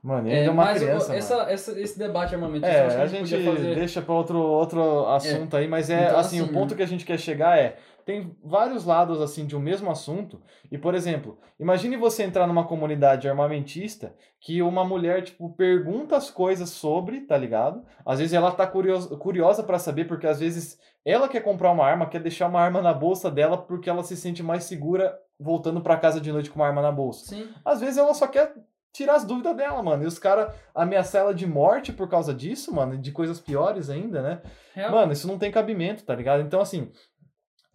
[0.02, 1.18] Mano, e É, é uma mas o- criança, mano.
[1.20, 3.76] essa, essa, esse debate armamentista, É, que a a gente gente podia fazer.
[3.76, 6.86] deixa pra outro, outro assunto aí, mas é Então, assim, o assim, ponto que a
[6.86, 10.42] gente quer chegar é, tem vários lados assim de um mesmo assunto,
[10.72, 16.30] e por exemplo, imagine você entrar numa comunidade armamentista que uma mulher, tipo, pergunta as
[16.30, 17.84] coisas sobre, tá ligado?
[18.06, 21.86] Às vezes ela tá curiosa, curiosa para saber, porque às vezes ela quer comprar uma
[21.86, 25.82] arma, quer deixar uma arma na bolsa dela porque ela se sente mais segura voltando
[25.82, 27.26] pra casa de noite com uma arma na bolsa.
[27.26, 27.50] Sim.
[27.64, 28.54] Às vezes ela só quer
[28.96, 30.04] tirar as dúvidas dela, mano.
[30.04, 33.90] E os caras ameaçar ela de morte por causa disso, mano, e de coisas piores
[33.90, 34.42] ainda, né?
[34.74, 34.92] Real.
[34.92, 36.42] Mano, isso não tem cabimento, tá ligado?
[36.42, 36.90] Então, assim,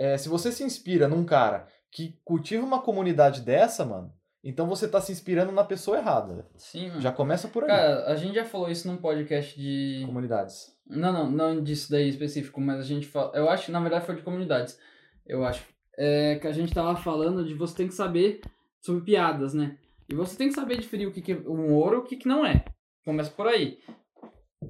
[0.00, 4.10] é, se você se inspira num cara que cultiva uma comunidade dessa, mano,
[4.42, 6.48] então você tá se inspirando na pessoa errada.
[6.56, 7.02] Sim, mano.
[7.02, 7.68] Já começa por aí.
[7.68, 10.02] Cara, a gente já falou isso num podcast de.
[10.06, 10.74] Comunidades.
[10.86, 13.30] Não, não, não disso daí específico, mas a gente fala.
[13.36, 14.78] Eu acho que na verdade foi de comunidades.
[15.26, 15.62] Eu acho.
[15.98, 18.40] É que a gente tava falando de você tem que saber
[18.80, 19.76] sobre piadas, né?
[20.08, 22.16] E você tem que saber diferir o que, que é um ouro e o que,
[22.16, 22.64] que não é.
[23.04, 23.78] Começa por aí.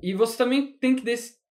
[0.03, 1.05] E você também tem que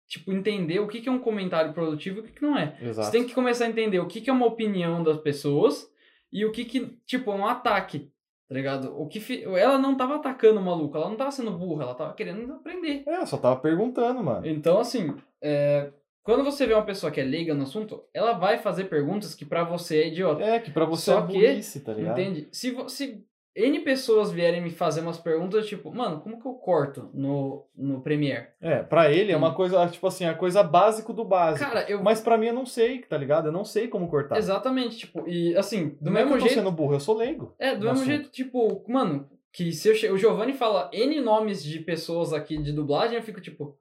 [0.09, 2.75] tipo, entender o que, que é um comentário produtivo e o que, que não é.
[2.81, 3.05] Exato.
[3.05, 5.89] Você tem que começar a entender o que, que é uma opinião das pessoas
[6.33, 8.11] e o que, que tipo, é um ataque.
[8.49, 8.99] Tá ligado?
[8.99, 11.93] O que fi- Ela não tava atacando o maluco, ela não tava sendo burra, ela
[11.93, 13.03] tava querendo aprender.
[13.07, 14.47] É, só tava perguntando, mano.
[14.47, 15.91] Então, assim, é,
[16.23, 19.45] quando você vê uma pessoa que é leiga no assunto, ela vai fazer perguntas que
[19.45, 20.43] pra você é idiota.
[20.43, 22.19] É, que pra você Só é que, burrice, tá ligado?
[22.19, 22.47] Entende?
[22.51, 23.23] Se, vo- se
[23.67, 28.01] N pessoas vierem me fazer umas perguntas, tipo, mano, como que eu corto no, no
[28.01, 28.47] Premiere?
[28.61, 29.55] É, pra ele é uma Sim.
[29.55, 31.65] coisa, tipo assim, a coisa básico do básico.
[31.69, 32.01] Cara, eu.
[32.03, 33.47] Mas pra mim eu não sei, tá ligado?
[33.47, 34.37] Eu não sei como cortar.
[34.37, 36.59] Exatamente, tipo, e assim, do não é mesmo eu tô jeito.
[36.59, 37.53] sendo burro, eu sou leigo.
[37.59, 38.05] É, do mesmo assunto.
[38.07, 40.09] jeito, tipo, mano, que se eu che...
[40.09, 43.77] o Giovanni fala N nomes de pessoas aqui de dublagem, eu fico tipo,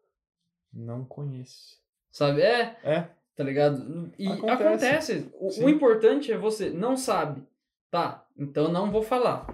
[0.72, 1.76] Não conheço.
[2.11, 2.41] sabe?
[2.43, 4.11] É, É, tá ligado?
[4.18, 4.53] E Acontece.
[4.64, 5.31] acontece.
[5.35, 7.43] O, o importante é você não sabe.
[7.91, 9.47] Tá, então não vou falar.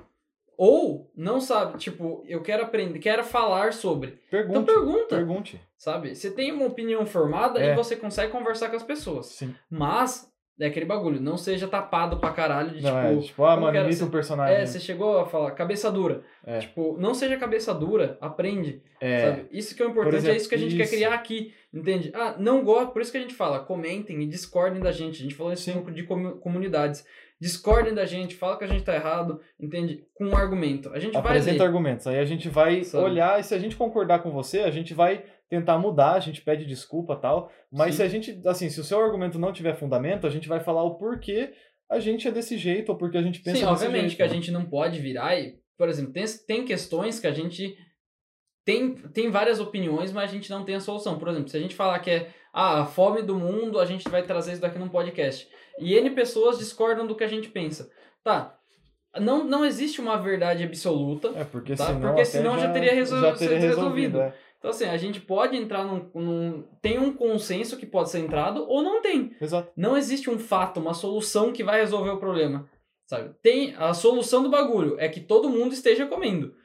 [0.57, 4.19] Ou não sabe, tipo, eu quero aprender, quero falar sobre.
[4.31, 4.59] pergunte.
[4.61, 5.61] Então pergunta, Pergunte.
[5.77, 6.15] sabe?
[6.15, 7.73] Você tem uma opinião formada É.
[7.73, 9.27] e você consegue conversar com as pessoas.
[9.27, 9.55] Sim.
[9.69, 13.55] Mas é aquele bagulho, não seja tapado pra caralho de não, tipo, é, tipo, ah,
[13.55, 14.57] como mano, imita um personagem.
[14.57, 16.23] É, você chegou a falar cabeça dura.
[16.47, 16.59] É.
[16.59, 18.81] Tipo, não seja cabeça dura, aprende.
[19.01, 19.47] É, Sabe?
[19.51, 20.93] Isso que é o importante, exemplo, é isso que a gente quer isso.
[20.95, 21.53] criar aqui.
[21.73, 22.13] Entende?
[22.15, 25.19] Ah, não gosto, por isso que a gente fala, comentem e discordem da gente.
[25.19, 25.73] A gente falou isso Sim.
[25.73, 27.05] grupo de comu- comunidades.
[27.41, 30.05] Discordem da gente, fala que a gente tá errado, entende?
[30.15, 30.89] Com um argumento.
[30.95, 31.65] A gente apresenta vai ler.
[31.67, 32.07] argumentos.
[32.07, 33.05] Aí a gente vai Sabe?
[33.05, 35.25] olhar, e se a gente concordar com você, a gente vai
[35.57, 37.51] tentar mudar, a gente pede desculpa tal.
[37.71, 37.97] Mas Sim.
[37.97, 40.83] se a gente, assim, se o seu argumento não tiver fundamento, a gente vai falar
[40.83, 41.53] o porquê
[41.91, 44.27] a gente é desse jeito, ou porque a gente pensa Sim, obviamente jeito, que a
[44.27, 44.33] né?
[44.35, 47.77] gente não pode virar e, por exemplo, tem, tem questões que a gente
[48.65, 51.19] tem, tem várias opiniões, mas a gente não tem a solução.
[51.19, 54.09] Por exemplo, se a gente falar que é ah, a fome do mundo, a gente
[54.09, 55.47] vai trazer isso daqui num podcast.
[55.79, 57.91] E N pessoas discordam do que a gente pensa.
[58.23, 58.57] Tá.
[59.21, 61.29] Não, não existe uma verdade absoluta.
[61.37, 61.87] É, porque Tá?
[61.87, 64.19] senão, Porque senão já teria resol- já teria resolvido.
[64.19, 64.21] resolvido.
[64.21, 64.35] é.
[64.65, 66.62] Então, assim, a gente pode entrar num, num.
[66.81, 69.37] Tem um consenso que pode ser entrado ou não tem.
[69.39, 69.71] Exato.
[69.77, 72.67] Não existe um fato, uma solução que vai resolver o problema.
[73.05, 73.35] Sabe?
[73.43, 76.57] Tem a solução do bagulho é que todo mundo esteja comendo.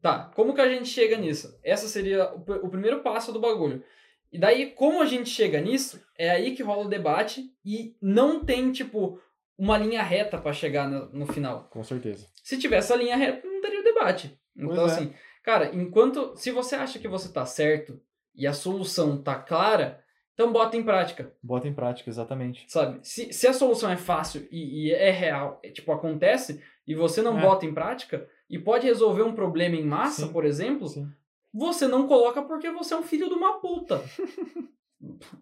[0.00, 1.54] Tá, como que a gente chega nisso?
[1.62, 3.84] Essa seria o, o primeiro passo do bagulho.
[4.32, 8.42] E daí, como a gente chega nisso, é aí que rola o debate e não
[8.42, 9.20] tem, tipo,
[9.58, 11.68] uma linha reta pra chegar no, no final.
[11.70, 12.26] Com certeza.
[12.42, 14.34] Se tivesse a linha reta, não teria o debate.
[14.56, 15.10] Então, Pois é.
[15.44, 16.34] Cara, enquanto.
[16.36, 18.00] Se você acha que você tá certo
[18.34, 21.32] e a solução tá clara, então bota em prática.
[21.40, 22.64] Bota em prática, exatamente.
[22.66, 22.98] Sabe?
[23.02, 27.22] Se, se a solução é fácil e, e é real, é, tipo, acontece, e você
[27.22, 27.42] não É.
[27.42, 30.32] bota em prática, e pode resolver um problema em massa, Sim.
[30.32, 31.08] por exemplo, Sim.
[31.52, 34.02] você não coloca porque você é um filho de uma puta.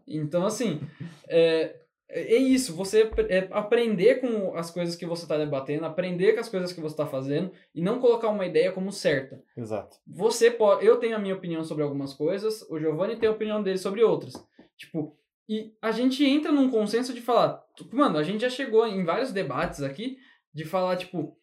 [0.06, 0.80] então, assim,
[1.28, 1.76] é,
[2.20, 2.74] é isso.
[2.76, 6.80] Você é, aprender com as coisas que você está debatendo, aprender com as coisas que
[6.80, 9.42] você está fazendo, e não colocar uma ideia como certa.
[9.56, 9.96] Exato.
[10.06, 10.84] Você pode.
[10.84, 14.02] Eu tenho a minha opinião sobre algumas coisas, o Giovanni tem a opinião dele sobre
[14.02, 14.34] outras.
[14.76, 15.16] Tipo,
[15.48, 17.62] e a gente entra num consenso de falar.
[17.92, 20.18] Mano, a gente já chegou em vários debates aqui
[20.52, 21.36] de falar, tipo,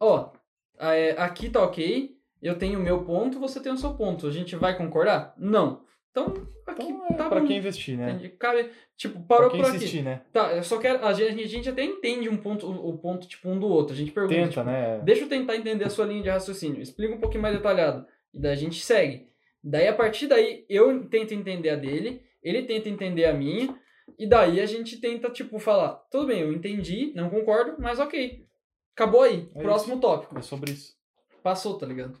[0.00, 0.32] ó,
[0.78, 4.26] é, aqui tá ok, eu tenho o meu ponto, você tem o seu ponto.
[4.26, 5.34] A gente vai concordar?
[5.36, 5.85] Não.
[6.16, 6.32] Então,
[6.66, 7.46] aqui Então é tá pra bom.
[7.46, 8.12] quem investir, né?
[8.12, 8.30] Entende?
[8.30, 9.76] Cabe, tipo, Pra parou quem por aqui.
[9.76, 10.22] insistir, né?
[10.32, 11.04] Tá, eu só quero.
[11.04, 13.92] A gente, a gente até entende um ponto, o ponto, tipo, um do outro.
[13.94, 14.34] A gente pergunta.
[14.34, 14.98] Tenta, tipo, né?
[15.04, 16.80] Deixa eu tentar entender a sua linha de raciocínio.
[16.80, 18.06] Explica um pouquinho mais detalhado.
[18.32, 19.28] E daí a gente segue.
[19.62, 23.76] Daí, a partir daí, eu tento entender a dele, ele tenta entender a minha,
[24.18, 28.46] e daí a gente tenta, tipo, falar, tudo bem, eu entendi, não concordo, mas ok.
[28.94, 29.50] Acabou aí.
[29.54, 30.38] É Próximo tópico.
[30.38, 30.94] É sobre isso.
[31.42, 32.18] Passou, tá ligado?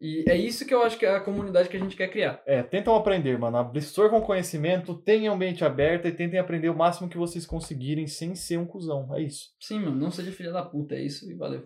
[0.00, 2.40] E é isso que eu acho que é a comunidade que a gente quer criar.
[2.46, 3.56] É, tentam aprender, mano.
[3.56, 8.58] Absorvam conhecimento, tenham mente aberta e tentem aprender o máximo que vocês conseguirem sem ser
[8.58, 9.14] um cuzão.
[9.16, 9.48] É isso.
[9.60, 11.62] Sim, mano, não seja filha da puta, é isso e valeu.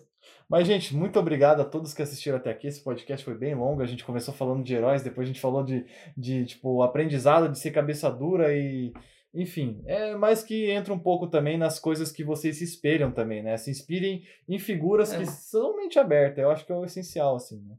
[0.48, 2.66] Mas, gente, muito obrigado a todos que assistiram até aqui.
[2.66, 3.82] Esse podcast foi bem longo.
[3.82, 5.84] A gente começou falando de heróis, depois a gente falou de,
[6.16, 8.92] de tipo, aprendizado, de ser cabeça dura e.
[9.34, 13.42] Enfim, é mais que entra um pouco também nas coisas que vocês se espelham também,
[13.42, 13.56] né?
[13.56, 15.18] Se inspirem em figuras É.
[15.18, 16.42] que são mente aberta.
[16.42, 17.74] Eu acho que é o essencial, assim, né?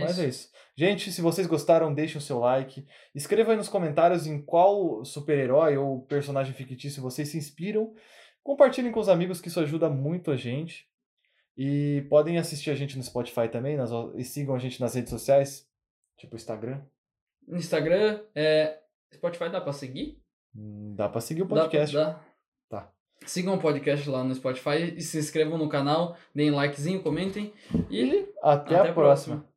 [0.00, 0.48] Mas é isso.
[0.76, 2.84] Gente, se vocês gostaram, deixem o seu like.
[3.14, 7.94] Escreva aí nos comentários em qual super-herói ou personagem fictício vocês se inspiram.
[8.42, 10.86] Compartilhem com os amigos, que isso ajuda muito a gente.
[11.56, 13.76] E podem assistir a gente no Spotify também.
[13.76, 15.68] nas- e sigam a gente nas redes sociais,
[16.18, 16.82] tipo Instagram.
[17.46, 18.80] No Instagram, é...
[19.14, 20.18] Spotify dá pra seguir?
[20.56, 21.94] Hum, Dá pra seguir o Dá podcast.
[21.94, 22.20] Dá.
[22.68, 22.92] Tá.
[23.24, 27.52] Sigam o podcast lá no Spotify e se inscrevam no canal, deem likezinho, comentem
[27.88, 29.48] e E até, até a próxima.